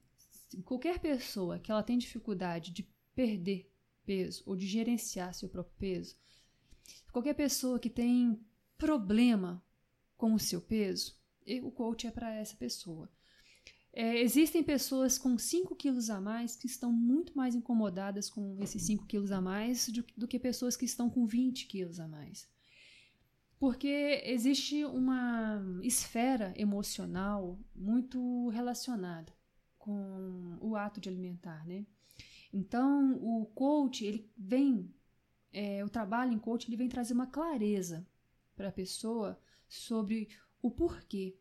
[0.65, 2.85] qualquer pessoa que ela tem dificuldade de
[3.15, 3.71] perder
[4.05, 6.17] peso ou de gerenciar seu próprio peso,
[7.13, 8.37] qualquer pessoa que tem
[8.77, 9.63] problema
[10.17, 11.17] com o seu peso,
[11.63, 13.09] o coach é para essa pessoa.
[13.93, 18.81] É, existem pessoas com 5 quilos a mais que estão muito mais incomodadas com esses
[18.83, 22.47] 5 quilos a mais do, do, que pessoas que estão com 20 quilos a mais.
[23.59, 29.33] Porque existe uma esfera emocional muito relacionada
[29.77, 31.85] com o ato de alimentar, né?
[32.53, 34.93] Então, o coach, ele vem,
[35.51, 38.07] é, o trabalho em coach, ele vem trazer uma clareza
[38.55, 40.29] para a pessoa sobre
[40.61, 41.37] o porquê.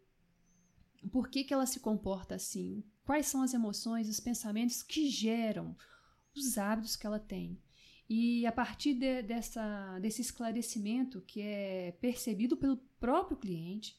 [1.11, 2.85] Por que, que ela se comporta assim?
[3.05, 5.77] Quais são as emoções, os pensamentos que geram
[6.37, 7.61] os hábitos que ela tem?
[8.09, 13.97] E a partir de, dessa, desse esclarecimento que é percebido pelo próprio cliente,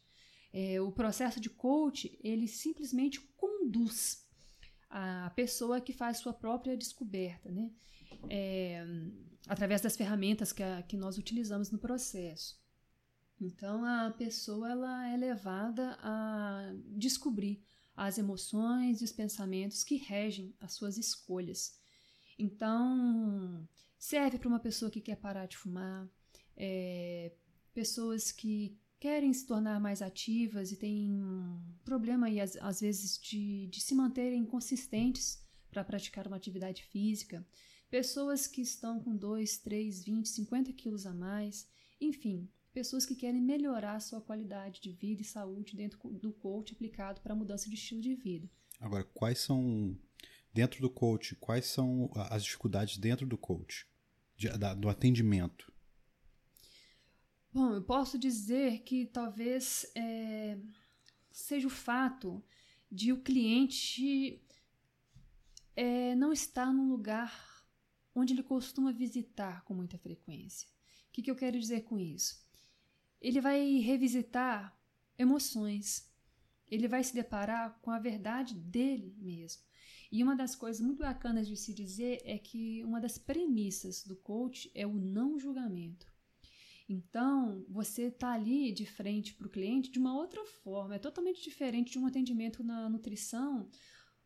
[0.53, 4.27] é, o processo de coach ele simplesmente conduz
[4.89, 7.71] a pessoa que faz sua própria descoberta, né?
[8.29, 8.85] É,
[9.47, 12.60] através das ferramentas que, a, que nós utilizamos no processo.
[13.41, 17.63] Então a pessoa ela é levada a descobrir
[17.95, 21.75] as emoções e os pensamentos que regem as suas escolhas.
[22.37, 26.07] Então serve para uma pessoa que quer parar de fumar,
[26.55, 27.33] é,
[27.73, 33.17] pessoas que querem se tornar mais ativas e têm um problema aí, às, às vezes
[33.17, 37.43] de, de se manterem consistentes para praticar uma atividade física,
[37.89, 41.67] pessoas que estão com 2, 3, 20, 50 quilos a mais,
[41.99, 46.73] enfim, pessoas que querem melhorar a sua qualidade de vida e saúde dentro do coach
[46.73, 48.49] aplicado para a mudança de estilo de vida.
[48.79, 49.97] Agora, quais são,
[50.53, 53.85] dentro do coach, quais são as dificuldades dentro do coach,
[54.35, 55.71] de, da, do atendimento?
[57.53, 60.57] Bom, eu posso dizer que talvez é,
[61.31, 62.43] seja o fato
[62.89, 64.41] de o cliente
[65.75, 67.65] é, não estar num lugar
[68.15, 70.67] onde ele costuma visitar com muita frequência.
[71.09, 72.41] O que, que eu quero dizer com isso?
[73.21, 74.75] Ele vai revisitar
[75.17, 76.09] emoções,
[76.67, 79.61] ele vai se deparar com a verdade dele mesmo.
[80.11, 84.15] E uma das coisas muito bacanas de se dizer é que uma das premissas do
[84.15, 86.11] coach é o não julgamento.
[86.89, 91.41] Então, você está ali de frente para o cliente de uma outra forma, é totalmente
[91.41, 93.69] diferente de um atendimento na nutrição,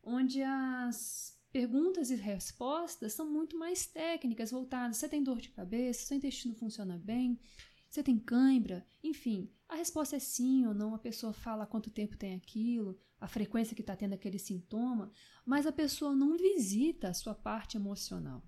[0.02, 4.96] onde as perguntas e respostas são muito mais técnicas, voltadas.
[4.96, 6.06] Você tem dor de cabeça?
[6.06, 7.38] Seu intestino funciona bem?
[7.88, 8.86] Você tem cãibra?
[9.02, 10.94] Enfim, a resposta é sim ou não.
[10.94, 15.10] A pessoa fala quanto tempo tem aquilo, a frequência que está tendo aquele sintoma,
[15.44, 18.42] mas a pessoa não visita a sua parte emocional.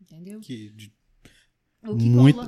[0.00, 0.40] Entendeu?
[0.40, 0.92] Que de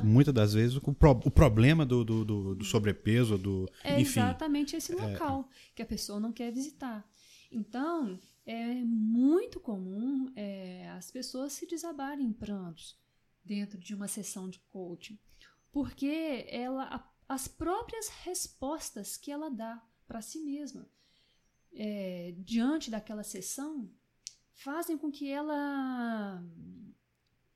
[0.02, 3.68] muitas das vezes o, pro, o problema do, do, do, do, sobrepeso, do.
[3.84, 5.54] É enfim, exatamente esse é, local é...
[5.76, 7.08] que a pessoa não quer visitar.
[7.50, 12.98] Então, é muito comum é, as pessoas se desabarem em prantos
[13.44, 15.18] dentro de uma sessão de coaching,
[15.72, 20.88] porque ela, as próprias respostas que ela dá para si mesma
[21.72, 23.90] é, diante daquela sessão
[24.52, 26.42] fazem com que ela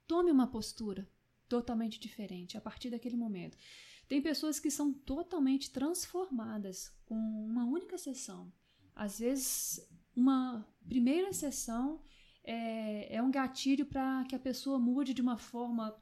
[0.07, 1.09] tome uma postura
[1.49, 3.57] totalmente diferente a partir daquele momento.
[4.09, 8.53] Tem pessoas que são totalmente transformadas com uma única sessão.
[8.95, 12.01] Às vezes, uma primeira sessão
[12.43, 15.97] é, é um gatilho para que a pessoa mude de uma forma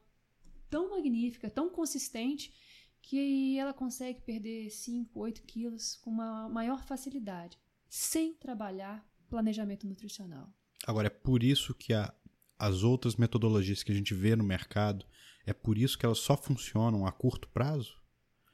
[0.73, 2.51] tão magnífica, tão consistente,
[2.99, 10.51] que ela consegue perder 5, 8 quilos com uma maior facilidade, sem trabalhar planejamento nutricional.
[10.87, 12.11] Agora, é por isso que a,
[12.57, 15.05] as outras metodologias que a gente vê no mercado,
[15.45, 18.01] é por isso que elas só funcionam a curto prazo?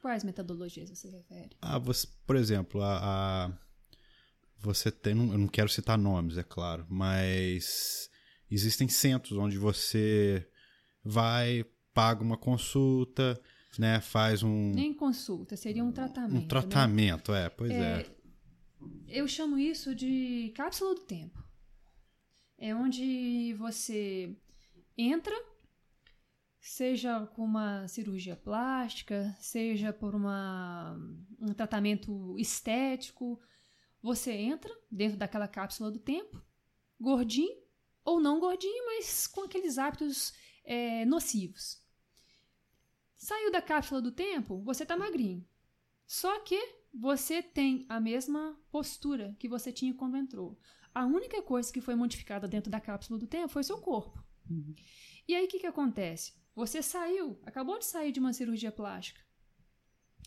[0.02, 1.56] Quais metodologias você refere?
[1.62, 3.58] Ah, você, por exemplo, a, a
[4.58, 8.10] você tem, eu não quero citar nomes, é claro, mas
[8.52, 10.46] existem centros onde você
[11.02, 13.40] vai, paga uma consulta,
[13.78, 16.44] né, faz um nem consulta, seria um tratamento.
[16.44, 17.46] Um tratamento, né?
[17.46, 18.16] é, pois é, é.
[19.08, 21.44] Eu chamo isso de cápsula do tempo.
[22.58, 24.36] É onde você
[24.98, 25.36] entra
[26.60, 30.96] seja com uma cirurgia plástica, seja por uma,
[31.40, 33.40] um tratamento estético,
[34.02, 36.42] Você entra dentro daquela cápsula do tempo,
[37.00, 37.58] gordinho
[38.06, 40.34] ou não gordinho, mas com aqueles hábitos
[40.64, 41.82] é, nocivos.
[43.16, 45.46] Saiu da cápsula do tempo, você está magrinho.
[46.08, 46.60] Só que
[46.94, 50.60] você tem a mesma postura que você tinha quando entrou.
[50.94, 54.24] A única coisa que foi modificada dentro da cápsula do tempo foi seu corpo.
[54.50, 54.74] Uhum.
[55.28, 56.34] E aí o que, que acontece?
[56.56, 59.22] Você saiu, acabou de sair de uma cirurgia plástica.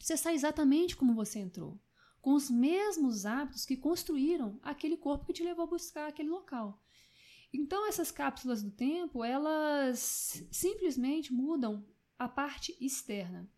[0.00, 1.80] Você sai exatamente como você entrou,
[2.20, 6.81] com os mesmos hábitos que construíram aquele corpo que te levou a buscar aquele local.
[7.53, 11.86] Então essas cápsulas do tempo, elas simplesmente mudam
[12.18, 13.48] a parte externa.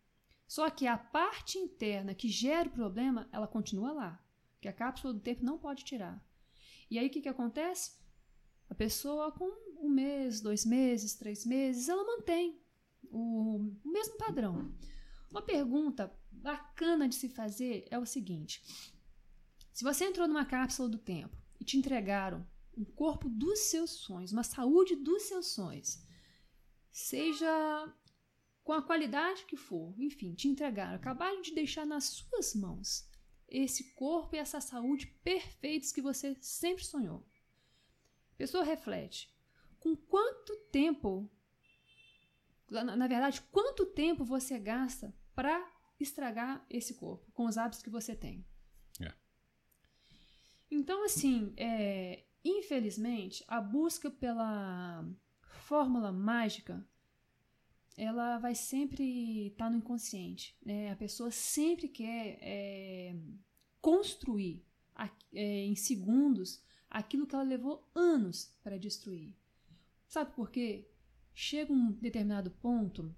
[0.46, 4.24] Só que a parte interna que gera o problema, ela continua lá.
[4.60, 6.22] Que a cápsula do tempo não pode tirar.
[6.90, 7.92] E aí o que, que acontece?
[8.68, 12.60] A pessoa com um mês, dois meses, três meses, ela mantém
[13.10, 14.74] o, o mesmo padrão.
[15.30, 18.62] Uma pergunta bacana de se fazer é o seguinte:
[19.72, 24.32] se você entrou numa cápsula do tempo e te entregaram um corpo dos seus sonhos,
[24.32, 26.02] uma saúde dos seus sonhos,
[26.90, 27.94] seja
[28.62, 33.08] com a qualidade que for, enfim, te entregaram, acabaram de deixar nas suas mãos
[33.48, 37.26] esse corpo e essa saúde perfeitos que você sempre sonhou.
[38.32, 39.32] A pessoa reflete:
[39.78, 41.30] com quanto tempo,
[42.70, 48.16] na, verdade, quanto tempo você gasta para estragar esse corpo com os hábitos que você
[48.16, 48.44] tem?
[49.00, 49.12] É.
[50.70, 55.04] Então, assim, é, infelizmente, a busca pela
[55.42, 56.86] fórmula mágica
[57.96, 60.56] ela vai sempre estar tá no inconsciente.
[60.64, 60.90] Né?
[60.90, 63.16] A pessoa sempre quer é,
[63.80, 64.64] construir
[65.32, 69.34] é, em segundos aquilo que ela levou anos para destruir.
[70.06, 70.88] Sabe por quê?
[71.32, 73.14] Chega um determinado ponto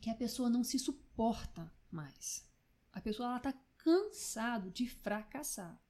[0.00, 2.48] que a pessoa não se suporta mais.
[2.92, 5.80] A pessoa está cansado de fracassar.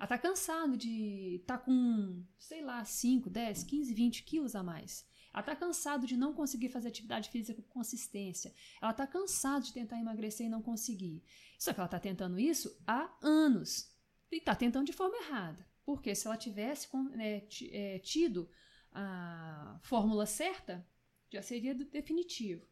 [0.00, 4.62] Ela está cansado de estar tá com, sei lá, 5, 10, 15, 20 quilos a
[4.62, 5.06] mais.
[5.30, 8.50] Ela está cansado de não conseguir fazer atividade física com consistência.
[8.80, 11.22] Ela está cansada de tentar emagrecer e não conseguir.
[11.58, 13.94] Só que ela está tentando isso há anos.
[14.32, 15.68] E está tentando de forma errada.
[15.84, 16.88] Porque se ela tivesse
[17.18, 18.48] é, é, tido
[18.90, 20.82] a fórmula certa,
[21.28, 22.66] já seria definitivo.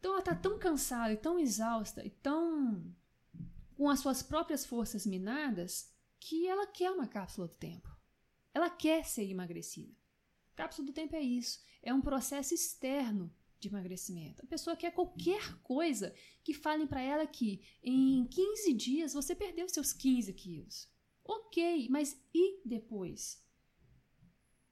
[0.00, 2.92] Então ela está tão cansada e tão exausta e tão
[3.76, 7.94] com as suas próprias forças minadas que ela quer uma cápsula do tempo.
[8.52, 9.94] Ela quer ser emagrecida.
[10.54, 11.62] Cápsula do tempo é isso.
[11.82, 14.42] É um processo externo de emagrecimento.
[14.42, 19.68] A pessoa quer qualquer coisa que falem para ela que em 15 dias você perdeu
[19.68, 20.88] seus 15 quilos.
[21.24, 23.44] Ok, mas e depois?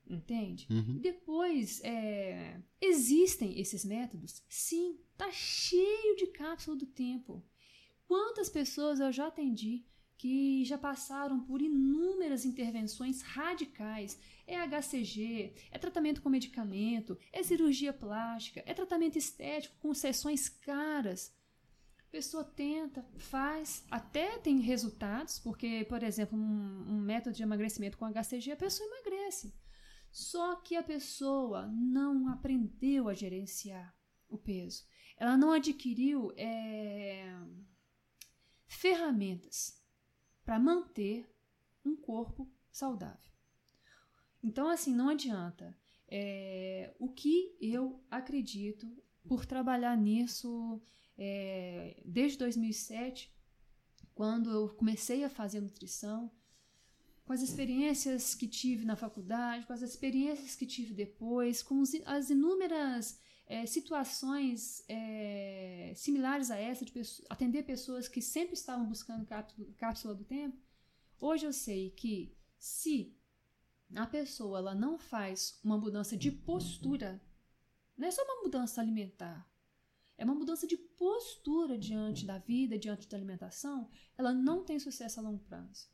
[0.07, 0.67] Entende?
[0.71, 0.99] Uhum.
[0.99, 4.43] Depois, é, existem esses métodos?
[4.49, 7.43] Sim, tá cheio de cápsula do tempo.
[8.07, 9.85] Quantas pessoas eu já atendi
[10.25, 14.19] que já passaram por inúmeras intervenções radicais.
[14.47, 21.31] É HCG, é tratamento com medicamento, é cirurgia plástica, é tratamento estético com sessões caras.
[21.99, 27.99] A pessoa tenta, faz, até tem resultados, porque, por exemplo, um, um método de emagrecimento
[27.99, 29.55] com HCG, a pessoa emagrece.
[30.11, 33.95] Só que a pessoa não aprendeu a gerenciar
[34.27, 34.87] o peso.
[35.19, 37.31] Ela não adquiriu é,
[38.67, 39.84] ferramentas
[40.45, 41.29] para manter
[41.85, 43.33] um corpo saudável.
[44.43, 45.77] Então, assim, não adianta.
[46.07, 48.87] É, o que eu acredito
[49.27, 50.83] por trabalhar nisso
[51.17, 53.33] é, desde 2007,
[54.15, 56.31] quando eu comecei a fazer nutrição,
[57.25, 62.31] com as experiências que tive na faculdade, com as experiências que tive depois, com as
[62.31, 69.27] inúmeras é, situações é, similares a essa, de pessoas, atender pessoas que sempre estavam buscando
[69.27, 70.59] cápsula, cápsula do tempo,
[71.21, 73.17] hoje eu sei que se
[73.95, 77.21] a pessoa ela não faz uma mudança de postura,
[77.97, 79.49] não é só uma mudança alimentar,
[80.17, 85.21] é uma mudança de postura diante da vida, diante da alimentação, ela não tem sucesso
[85.21, 85.89] a longo prazo.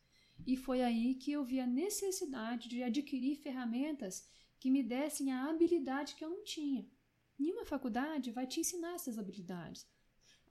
[0.46, 4.28] E foi aí que eu vi a necessidade de adquirir ferramentas
[4.58, 6.86] que me dessem a habilidade que eu não tinha.
[7.40, 9.86] Nenhuma faculdade vai te ensinar essas habilidades.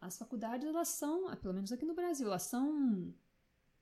[0.02, 3.14] As faculdades, elas são, pelo menos aqui no Brasil, elas são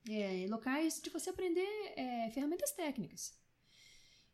[0.10, 3.34] é, locais de você aprender é, ferramentas técnicas.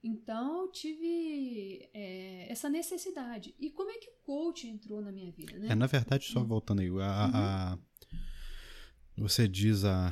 [0.01, 3.53] Então, eu tive é, essa necessidade.
[3.59, 5.55] E como é que o coach entrou na minha vida?
[5.57, 5.67] Né?
[5.69, 6.99] É, na verdade, só voltando aí, a, uhum.
[6.99, 7.80] a,
[9.17, 10.11] você diz a.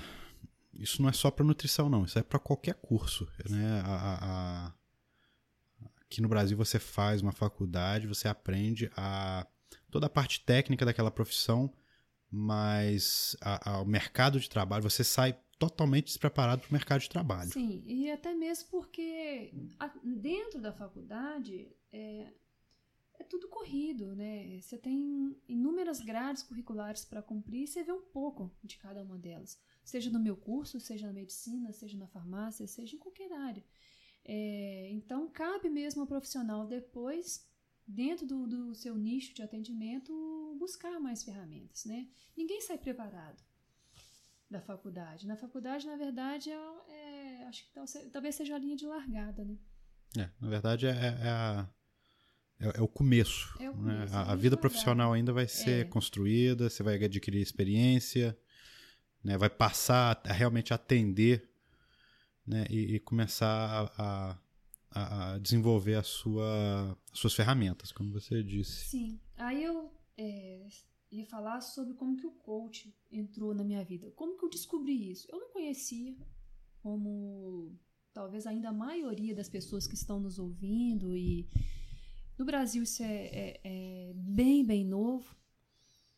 [0.74, 2.06] Isso não é só para nutrição, não.
[2.06, 3.28] Isso é para qualquer curso.
[3.50, 3.82] Né?
[3.84, 4.81] a, a
[6.12, 9.48] Aqui no Brasil você faz uma faculdade, você aprende a
[9.90, 11.74] toda a parte técnica daquela profissão,
[12.30, 13.34] mas
[13.82, 17.50] o mercado de trabalho, você sai totalmente despreparado para o mercado de trabalho.
[17.50, 22.34] Sim, e até mesmo porque a, dentro da faculdade é,
[23.18, 24.60] é tudo corrido, né?
[24.60, 29.18] Você tem inúmeras grades curriculares para cumprir e você vê um pouco de cada uma
[29.18, 29.58] delas.
[29.82, 33.64] Seja no meu curso, seja na medicina, seja na farmácia, seja em qualquer área.
[34.24, 37.48] É, então, cabe mesmo ao profissional depois,
[37.88, 42.08] dentro do, do seu nicho de atendimento, buscar mais ferramentas, né?
[42.38, 43.44] Ninguém sai preparado
[44.50, 45.28] da faculdade.
[45.28, 46.56] Na faculdade, na verdade, é,
[46.90, 49.58] é acho que talvez seja a linha de largada, né?
[50.18, 51.70] É, na verdade, é, é a
[52.62, 53.58] é, é, o começo.
[53.60, 53.94] É o né?
[53.94, 54.20] começo né?
[54.20, 55.84] a, a, vida profissional ainda vai ser é.
[55.84, 58.38] construída, você vai adquirir experiência,
[59.24, 59.36] né?
[59.38, 61.51] vai passar a realmente atender
[62.52, 62.66] né?
[62.70, 64.38] e, e começar a,
[64.92, 68.90] a, a, desenvolver a sua, as suas ferramentas, como você disse.
[68.90, 69.20] Sim.
[69.38, 70.68] Aí eu é,
[71.12, 74.12] ia falar sobre como que o coach entrou na minha vida.
[74.12, 75.28] Como que eu descobri isso?
[75.32, 76.16] Eu não conhecia,
[76.82, 77.74] como
[78.14, 81.48] talvez ainda a maioria das pessoas que estão nos ouvindo e
[82.38, 85.36] no Brasil isso é, é, é bem, bem novo.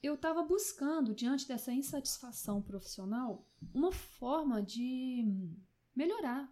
[0.02, 5.24] Eu estava buscando, diante dessa insatisfação profissional, uma forma de
[5.96, 6.52] melhorar.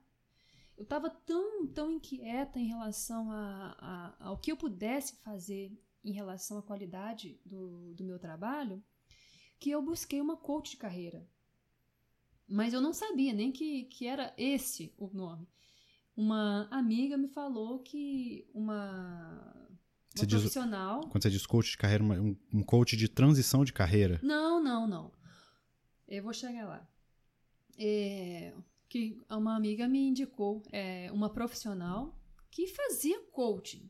[0.77, 5.71] Eu estava tão, tão inquieta em relação a, a, ao que eu pudesse fazer
[6.03, 8.83] em relação à qualidade do, do meu trabalho,
[9.59, 11.27] que eu busquei uma coach de carreira.
[12.47, 15.47] Mas eu não sabia nem que, que era esse o nome
[16.15, 19.79] uma amiga me falou que uma,
[20.15, 21.01] uma profissional.
[21.07, 24.19] quando você diz coach de carreira, um, um coach de transição de carreira?
[24.21, 25.11] Não, não, não.
[26.07, 26.87] Eu vou chegar lá.
[27.77, 28.53] É,
[28.91, 32.13] que uma amiga me indicou é, uma profissional
[32.49, 33.89] que fazia coaching.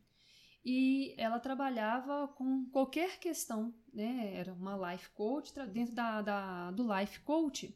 [0.64, 4.36] E ela trabalhava com qualquer questão, né?
[4.36, 7.76] Era uma life coach, dentro da, da do life coach,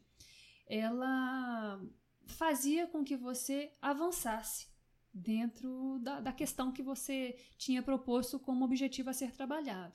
[0.68, 1.84] ela
[2.28, 4.68] fazia com que você avançasse
[5.12, 9.94] dentro da, da questão que você tinha proposto como objetivo a ser trabalhado.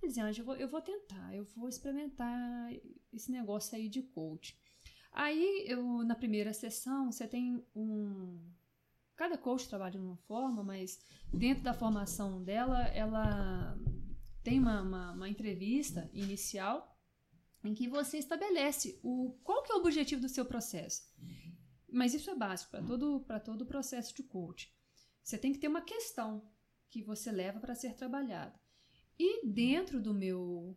[0.00, 2.70] Dizia, eu vou, eu vou tentar, eu vou experimentar
[3.12, 4.56] esse negócio aí de coach.
[5.16, 8.38] Aí, eu, na primeira sessão, você tem um.
[9.16, 11.00] Cada coach trabalha de uma forma, mas
[11.32, 13.74] dentro da formação dela, ela
[14.42, 16.94] tem uma, uma, uma entrevista inicial
[17.64, 21.10] em que você estabelece o qual que é o objetivo do seu processo.
[21.90, 24.68] Mas isso é básico para todo para todo o processo de coaching.
[25.22, 26.46] Você tem que ter uma questão
[26.90, 28.60] que você leva para ser trabalhada.
[29.18, 30.76] E dentro do meu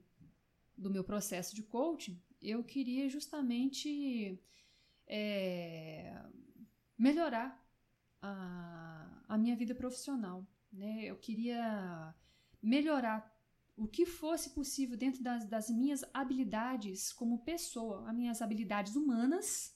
[0.77, 4.39] do meu processo de coaching, eu queria justamente
[5.07, 6.21] é,
[6.97, 7.61] melhorar
[8.21, 10.45] a, a minha vida profissional.
[10.71, 11.05] Né?
[11.05, 12.13] Eu queria
[12.61, 13.35] melhorar
[13.75, 19.75] o que fosse possível dentro das, das minhas habilidades como pessoa, as minhas habilidades humanas,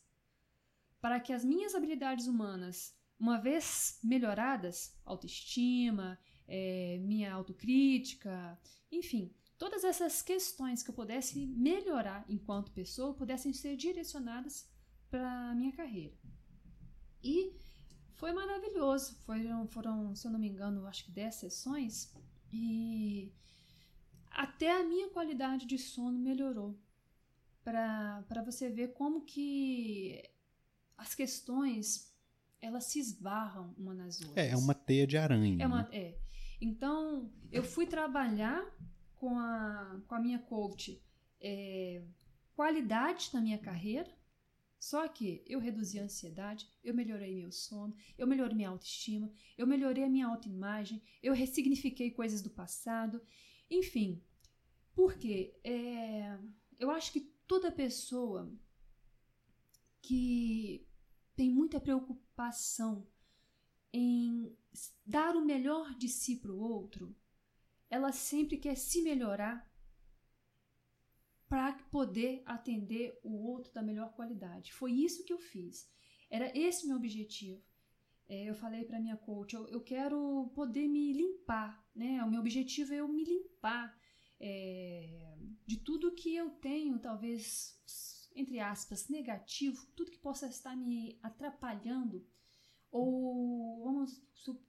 [0.99, 8.59] para que as minhas habilidades humanas, uma vez melhoradas, autoestima, é, minha autocrítica,
[8.91, 14.69] enfim, todas essas questões que eu pudesse melhorar enquanto pessoa pudessem ser direcionadas
[15.09, 16.17] para a minha carreira.
[17.23, 17.55] E
[18.13, 19.15] foi maravilhoso.
[19.25, 22.13] Foram, foram, se eu não me engano, acho que 10 sessões.
[22.51, 23.33] E
[24.31, 26.79] até a minha qualidade de sono melhorou.
[27.63, 30.21] Para você ver como que
[30.97, 32.13] as questões
[32.59, 34.37] elas se esbarram uma nas outras.
[34.37, 35.61] É, é uma teia de aranha.
[35.61, 35.89] É, uma, né?
[35.91, 36.17] é.
[36.61, 38.65] Então, eu fui trabalhar
[39.23, 41.01] com a, com a minha coach
[41.39, 42.03] é,
[42.53, 44.13] qualidade na minha carreira,
[44.77, 49.65] só que eu reduzi a ansiedade, eu melhorei meu sono, eu melhorei minha autoestima, eu
[49.65, 53.25] melhorei a minha autoimagem, eu ressignifiquei coisas do passado,
[53.69, 54.21] enfim,
[54.93, 56.37] porque é,
[56.77, 58.53] eu acho que toda pessoa
[60.01, 60.85] que
[61.33, 63.07] tem muita preocupação
[63.93, 64.53] em
[65.05, 67.15] dar o melhor de si para o outro,
[67.93, 69.71] ela sempre quer se melhorar
[71.47, 74.73] para poder atender o outro da melhor qualidade.
[74.73, 75.87] Foi isso que eu fiz.
[76.27, 77.63] Era esse meu objetivo.
[78.27, 82.23] É, eu falei para minha coach, eu, eu, quero poder me limpar, né?
[82.23, 83.95] O meu objetivo é eu me limpar
[84.39, 87.79] é, de tudo que eu tenho, talvez,
[88.35, 92.25] entre aspas, negativo, tudo que possa estar me atrapalhando,
[92.93, 94.21] ou vamos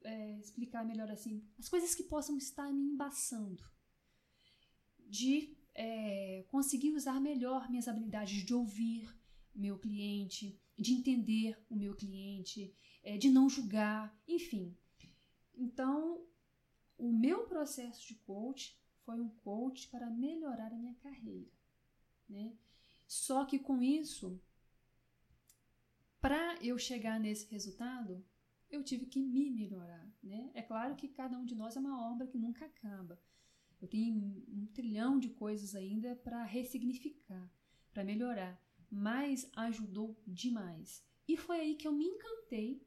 [0.03, 3.63] é, explicar melhor assim, as coisas que possam estar me embaçando,
[5.07, 9.15] de é, conseguir usar melhor minhas habilidades de ouvir
[9.55, 14.75] meu cliente, de entender o meu cliente, é, de não julgar, enfim.
[15.55, 16.25] Então,
[16.97, 21.53] o meu processo de coach foi um coach para melhorar a minha carreira,
[22.27, 22.57] né?
[23.07, 24.41] Só que com isso
[26.25, 28.25] para eu chegar nesse resultado,
[28.71, 30.51] eu tive que me melhorar, né?
[30.55, 33.21] É claro que cada um de nós é uma obra que nunca acaba.
[33.79, 37.53] Eu tenho um trilhão de coisas ainda para ressignificar,
[37.93, 38.59] para melhorar,
[38.91, 41.07] mas ajudou demais.
[41.29, 42.83] E foi aí que eu me encantei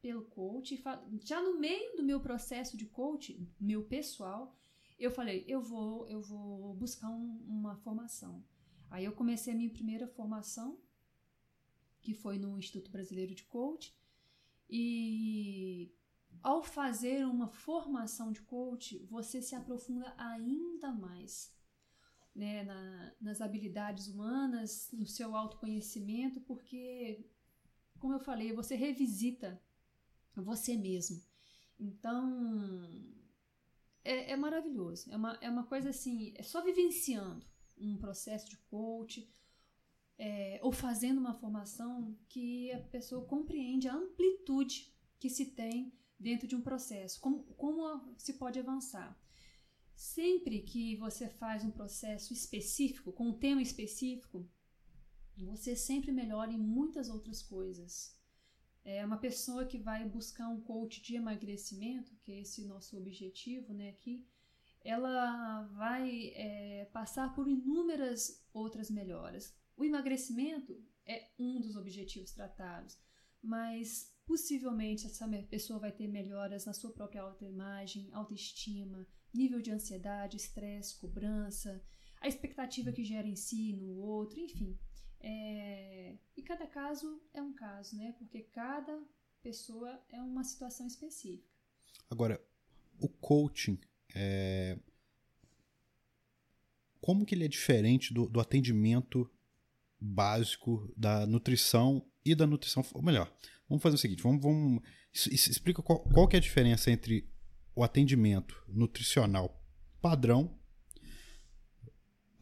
[0.00, 0.82] pelo coach.
[1.22, 4.58] Já no meio do meu processo de coach, meu pessoal,
[4.98, 8.42] eu falei, eu vou, eu vou buscar um, uma formação.
[8.90, 10.80] Aí eu comecei a minha primeira formação,
[12.00, 13.94] que foi no Instituto Brasileiro de Coach,
[14.68, 15.92] e
[16.42, 21.52] ao fazer uma formação de coach, você se aprofunda ainda mais
[22.34, 27.28] né, na, nas habilidades humanas, no seu autoconhecimento, porque,
[27.98, 29.60] como eu falei, você revisita
[30.36, 31.22] você mesmo.
[31.78, 32.88] Então,
[34.04, 35.10] é, é maravilhoso.
[35.10, 37.44] É uma, é uma coisa assim, é só vivenciando
[37.76, 39.28] um processo de coach
[40.22, 46.46] é, ou fazendo uma formação que a pessoa compreende a amplitude que se tem dentro
[46.46, 49.18] de um processo, como, como se pode avançar.
[49.94, 54.46] Sempre que você faz um processo específico, com um tema específico,
[55.38, 58.14] você sempre melhora em muitas outras coisas.
[58.84, 63.72] É uma pessoa que vai buscar um coach de emagrecimento, que é esse nosso objetivo,
[63.72, 64.28] né, aqui,
[64.82, 69.58] ela vai é, passar por inúmeras outras melhoras.
[69.80, 72.98] O emagrecimento é um dos objetivos tratados,
[73.42, 80.36] mas possivelmente essa pessoa vai ter melhoras na sua própria autoimagem, autoestima, nível de ansiedade,
[80.36, 81.82] estresse, cobrança,
[82.20, 84.78] a expectativa que gera em si no outro, enfim.
[85.18, 86.18] É...
[86.36, 88.14] E cada caso é um caso, né?
[88.18, 89.02] Porque cada
[89.42, 91.48] pessoa é uma situação específica.
[92.10, 92.38] Agora,
[93.00, 93.78] o coaching,
[94.14, 94.78] é...
[97.00, 99.26] como que ele é diferente do, do atendimento
[100.00, 103.32] básico da nutrição e da nutrição, ou melhor,
[103.68, 104.82] vamos fazer o seguinte, vamos, vamos
[105.12, 107.28] explica qual, qual que é a diferença entre
[107.74, 109.60] o atendimento nutricional
[110.00, 110.58] padrão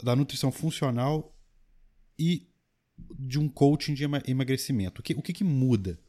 [0.03, 1.37] da nutrição funcional
[2.19, 2.49] e
[3.19, 5.01] de um coaching de emagrecimento.
[5.01, 6.01] O que, o que, que muda?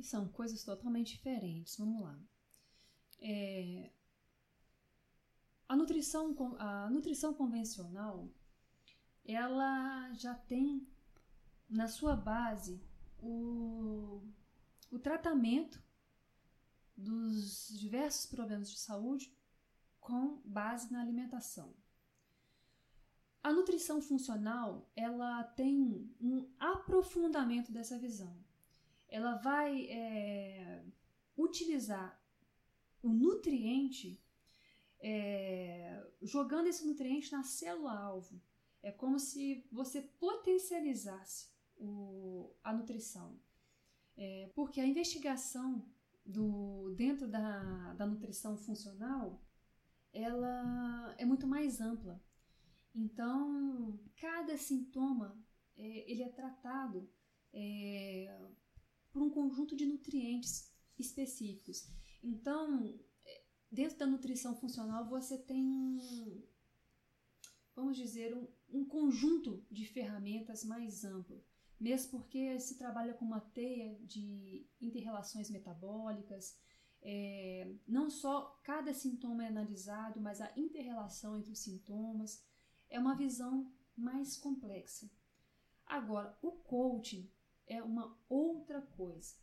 [0.00, 1.76] São coisas totalmente diferentes.
[1.76, 2.18] Vamos lá.
[3.20, 3.90] É,
[5.68, 8.30] a, nutrição, a nutrição convencional
[9.24, 10.86] ela já tem
[11.68, 12.82] na sua base
[13.18, 14.22] o,
[14.90, 15.82] o tratamento
[16.96, 19.36] dos diversos problemas de saúde
[19.98, 21.74] com base na alimentação.
[23.42, 28.42] A nutrição funcional ela tem um aprofundamento dessa visão.
[29.08, 30.84] Ela vai é,
[31.36, 32.22] utilizar
[33.02, 34.18] o nutriente,
[34.98, 38.40] é, jogando esse nutriente na célula-alvo.
[38.84, 43.40] É como se você potencializasse o, a nutrição.
[44.14, 45.90] É, porque a investigação
[46.24, 49.42] do, dentro da, da nutrição funcional
[50.12, 52.22] ela é muito mais ampla.
[52.94, 55.42] Então, cada sintoma
[55.78, 57.10] é, ele é tratado
[57.54, 58.38] é,
[59.10, 61.88] por um conjunto de nutrientes específicos.
[62.22, 66.44] Então, é, dentro da nutrição funcional, você tem
[67.74, 71.42] vamos dizer, um, um conjunto de ferramentas mais amplo
[71.78, 76.58] mesmo porque se trabalha com uma teia de interrelações metabólicas.
[77.02, 82.42] É, não só cada sintoma é analisado, mas a interrelação entre os sintomas
[82.88, 85.10] é uma visão mais complexa.
[85.84, 87.30] Agora, o coaching
[87.66, 89.36] é uma outra coisa.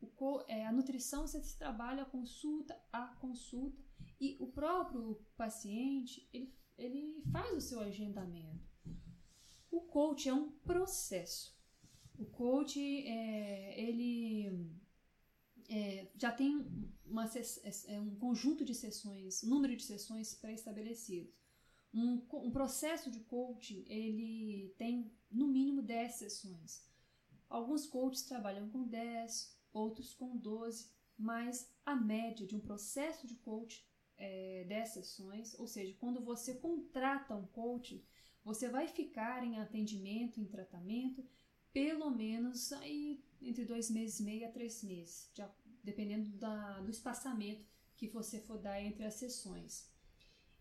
[0.00, 0.10] O,
[0.48, 3.84] é, a nutrição você trabalha consulta a consulta
[4.18, 8.71] e o próprio paciente ele, ele faz o seu agendamento.
[9.72, 11.58] O coach é um processo.
[12.18, 14.70] O coach, é, ele
[15.66, 16.66] é, já tem
[17.06, 21.34] uma, é, um conjunto de sessões, número de sessões pré-estabelecidos.
[21.94, 26.86] Um, um, processo de coaching, ele tem no mínimo 10 sessões.
[27.48, 33.36] Alguns coaches trabalham com 10, outros com 12, mas a média de um processo de
[33.36, 33.82] coaching
[34.18, 38.04] é 10 sessões, ou seja, quando você contrata um coach,
[38.44, 41.24] você vai ficar em atendimento, em tratamento,
[41.72, 45.50] pelo menos aí entre dois meses e meio a três meses, já,
[45.82, 47.64] dependendo da, do espaçamento
[47.96, 49.90] que você for dar entre as sessões.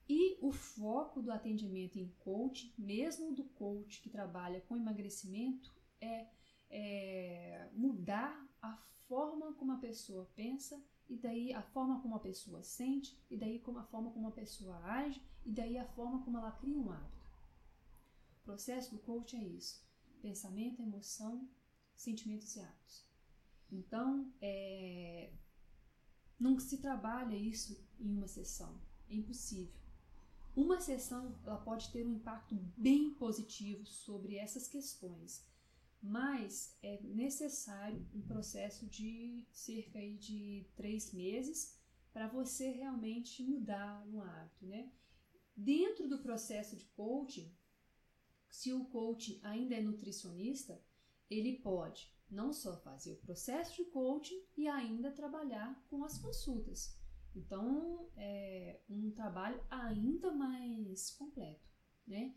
[0.08, 6.28] E o foco do atendimento em coach, mesmo do coach que trabalha com emagrecimento, é,
[6.70, 8.76] é mudar a
[9.08, 13.62] forma como a pessoa pensa e daí a forma como a pessoa sente, e daí
[13.76, 17.21] a forma como a pessoa age, e daí a forma como ela cria um hábito.
[18.42, 19.90] O processo do coach é isso
[20.22, 21.50] pensamento, emoção,
[21.96, 23.04] sentimentos e hábitos.
[23.72, 25.34] Então, é,
[26.40, 28.80] não se trabalha isso em uma sessão,
[29.10, 29.80] é impossível.
[30.56, 35.48] Uma sessão ela pode ter um impacto bem positivo sobre essas questões,
[36.02, 41.80] mas é necessário um processo de cerca de três meses
[42.12, 44.92] para você realmente mudar um hábito, né?
[45.56, 47.50] Dentro do processo de coaching,
[48.52, 50.80] se o coaching ainda é nutricionista,
[51.30, 56.98] ele pode não só fazer o processo de coaching e ainda trabalhar com as consultas.
[57.34, 61.66] Então, é um trabalho ainda mais completo,
[62.06, 62.36] né?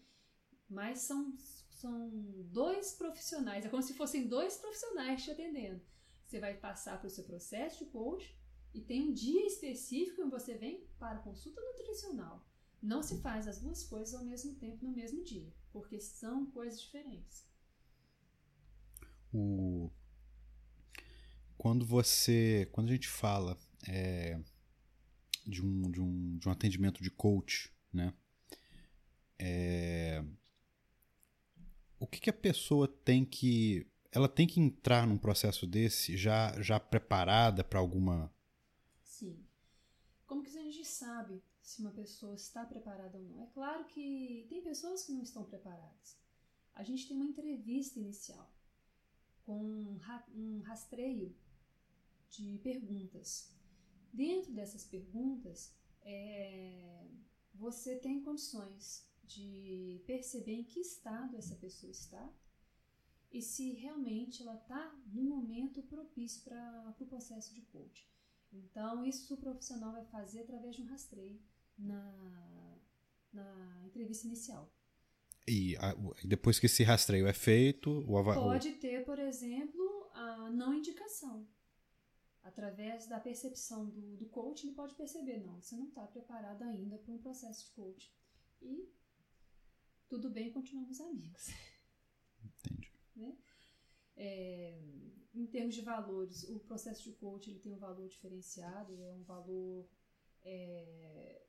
[0.69, 1.37] Mas são,
[1.71, 2.11] são
[2.45, 5.83] dois profissionais, é como se fossem dois profissionais te atendendo.
[6.25, 8.35] Você vai passar para o seu processo de coaching
[8.73, 12.45] e tem um dia específico em que você vem para consulta nutricional.
[12.81, 16.81] Não se faz as duas coisas ao mesmo tempo no mesmo dia, porque são coisas
[16.81, 17.45] diferentes.
[19.33, 19.91] O...
[21.59, 22.69] Quando você.
[22.71, 23.59] Quando a gente fala
[23.89, 24.41] é,
[25.45, 28.15] de, um, de, um, de um atendimento de coach, né?
[29.37, 30.25] É,
[31.99, 33.91] o que, que a pessoa tem que.
[34.13, 38.33] Ela tem que entrar num processo desse já, já preparada para alguma.
[39.03, 39.45] Sim.
[40.25, 41.43] Como que a gente sabe
[41.75, 43.43] se uma pessoa está preparada ou não?
[43.43, 46.17] É claro que tem pessoas que não estão preparadas.
[46.73, 48.49] A gente tem uma entrevista inicial
[49.45, 49.99] com
[50.35, 51.37] um rastreio
[52.31, 53.53] de perguntas.
[54.13, 57.09] Dentro dessas perguntas, é,
[57.53, 62.33] você tem condições de perceber em que estado essa pessoa está
[63.33, 68.07] e se realmente ela está no momento propício para o pro processo de coaching.
[68.53, 71.43] Então, isso o profissional vai fazer através de um rastreio
[71.79, 72.79] na,
[73.33, 74.73] na entrevista inicial.
[75.47, 75.95] E a,
[76.25, 81.47] depois que esse rastreio é feito, o Pode ter, por exemplo, a não indicação.
[82.43, 86.99] Através da percepção do, do coach, ele pode perceber, não, você não está preparado ainda
[86.99, 88.11] para um processo de coaching.
[88.61, 88.89] E
[90.09, 91.49] tudo bem, continuamos amigos.
[92.43, 92.93] Entendi.
[93.17, 93.33] Né?
[94.17, 94.77] É,
[95.33, 99.23] em termos de valores, o processo de coaching ele tem um valor diferenciado, é um
[99.23, 99.89] valor
[100.43, 101.43] é,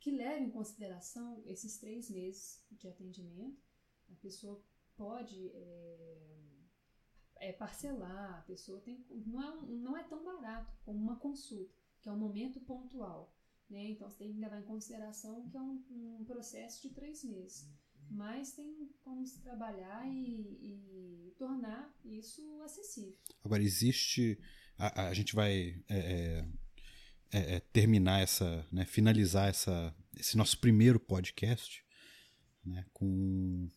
[0.00, 3.62] que leva em consideração esses três meses de atendimento.
[4.10, 4.60] A pessoa
[4.96, 6.18] pode é,
[7.36, 9.04] é, parcelar, a pessoa tem.
[9.26, 13.32] Não é, não é tão barato como uma consulta, que é um momento pontual.
[13.68, 13.90] Né?
[13.90, 15.84] Então você tem que levar em consideração que é um,
[16.20, 17.70] um processo de três meses.
[18.10, 23.16] Mas tem como se trabalhar e, e tornar isso acessível.
[23.44, 24.40] Agora, existe.
[24.76, 25.84] A, a gente vai.
[25.88, 26.44] É,
[27.32, 31.84] é é, é, terminar essa, né, finalizar essa, esse nosso primeiro podcast,
[32.64, 33.68] né, com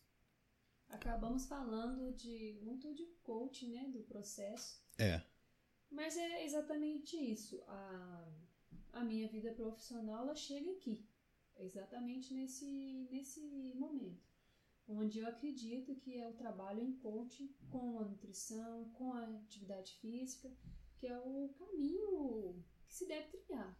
[0.89, 4.81] acabamos falando de muito de coaching, né, do processo.
[4.97, 5.21] É.
[5.91, 7.61] Mas é exatamente isso.
[7.67, 8.27] A,
[8.93, 11.07] a minha vida profissional ela chega aqui,
[11.57, 14.23] exatamente nesse nesse momento,
[14.87, 19.93] onde eu acredito que é o trabalho em coaching com a nutrição, com a atividade
[19.95, 20.51] física,
[20.97, 22.63] que é o caminho
[22.93, 23.75] que se deve trilhar.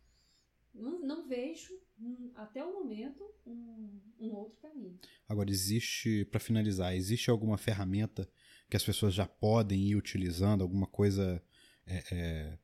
[0.73, 4.99] Não, não vejo, um, até o momento, um, um outro caminho.
[5.29, 8.27] Agora, existe, para finalizar, existe alguma ferramenta
[8.67, 11.43] que as pessoas já podem ir utilizando, alguma coisa.
[11.85, 12.57] É, é,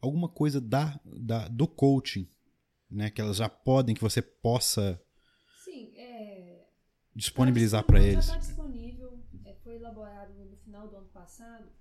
[0.00, 2.30] alguma coisa da, da, do coaching,
[2.88, 3.10] né?
[3.10, 5.02] Que elas já podem, que você possa.
[5.64, 6.68] Sim, é,
[7.16, 8.26] disponibilizar para eles.
[8.26, 11.79] Já está disponível, é, foi elaborado no final do ano passado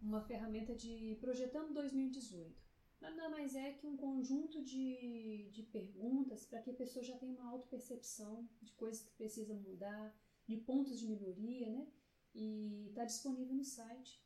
[0.00, 2.68] uma ferramenta de Projetando 2018.
[3.00, 7.32] Nada mais é que um conjunto de, de perguntas para que a pessoa já tenha
[7.32, 10.12] uma autopercepção de coisas que precisa mudar,
[10.46, 11.86] de pontos de melhoria, né?
[12.34, 14.20] E está disponível no site.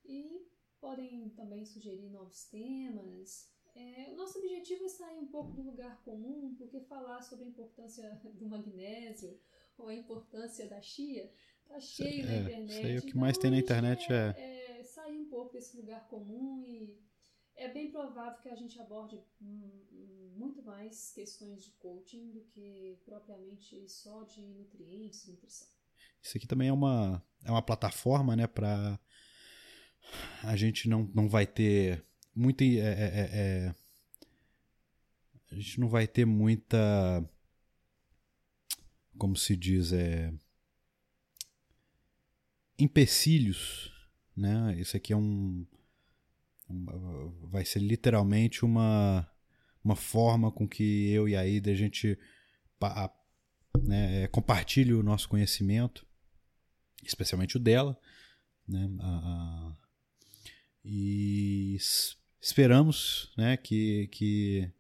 [0.05, 0.47] e
[0.81, 3.51] podem também sugerir novos temas.
[3.75, 7.49] É, o nosso objetivo é sair um pouco do lugar comum, porque falar sobre a
[7.49, 9.41] importância do magnésio
[9.79, 11.33] ou a importância da chia
[11.67, 12.87] tá cheio é, na internet.
[12.87, 14.81] Aí, o que então, mais tem na internet é, é...
[14.81, 16.97] é sair um pouco desse lugar comum e
[17.57, 19.21] é bem provável que a gente aborde
[20.37, 25.69] muito mais questões de coaching do que propriamente só de nutrientes, nutrição.
[26.23, 28.99] Isso aqui também é uma, é uma plataforma, né, para
[30.43, 33.75] a gente não, não vai ter muito é, é, é, é
[35.55, 37.25] a gente não vai ter muita.
[39.17, 40.33] Como se diz, é.
[42.77, 43.93] Empecilhos,
[44.37, 44.75] né?
[44.77, 45.65] Isso aqui é um.
[47.51, 49.29] Vai ser literalmente uma,
[49.83, 52.19] uma forma com que eu e a Ida a gente
[53.83, 56.07] né, é, compartilhe o nosso conhecimento,
[57.03, 57.99] especialmente o dela,
[58.67, 58.89] né?
[59.01, 59.77] A, a,
[60.85, 61.77] e
[62.41, 64.71] esperamos né, que, que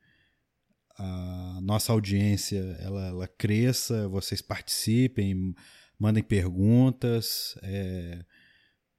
[0.98, 5.54] a nossa audiência ela, ela cresça, vocês participem,
[5.98, 8.24] mandem perguntas, é,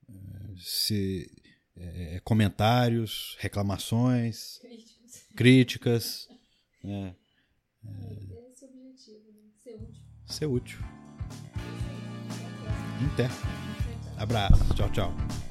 [0.09, 0.13] é
[0.57, 1.29] se,
[1.78, 5.28] é, comentários, reclamações, críticas.
[5.36, 6.30] críticas
[6.84, 7.15] né?
[7.86, 8.13] é,
[8.51, 9.49] Esse é o objetivo, né?
[9.63, 10.03] ser útil.
[10.26, 10.80] Ser útil.
[13.13, 13.30] Até.
[14.17, 14.73] Abraço.
[14.73, 15.44] Tchau, tchau.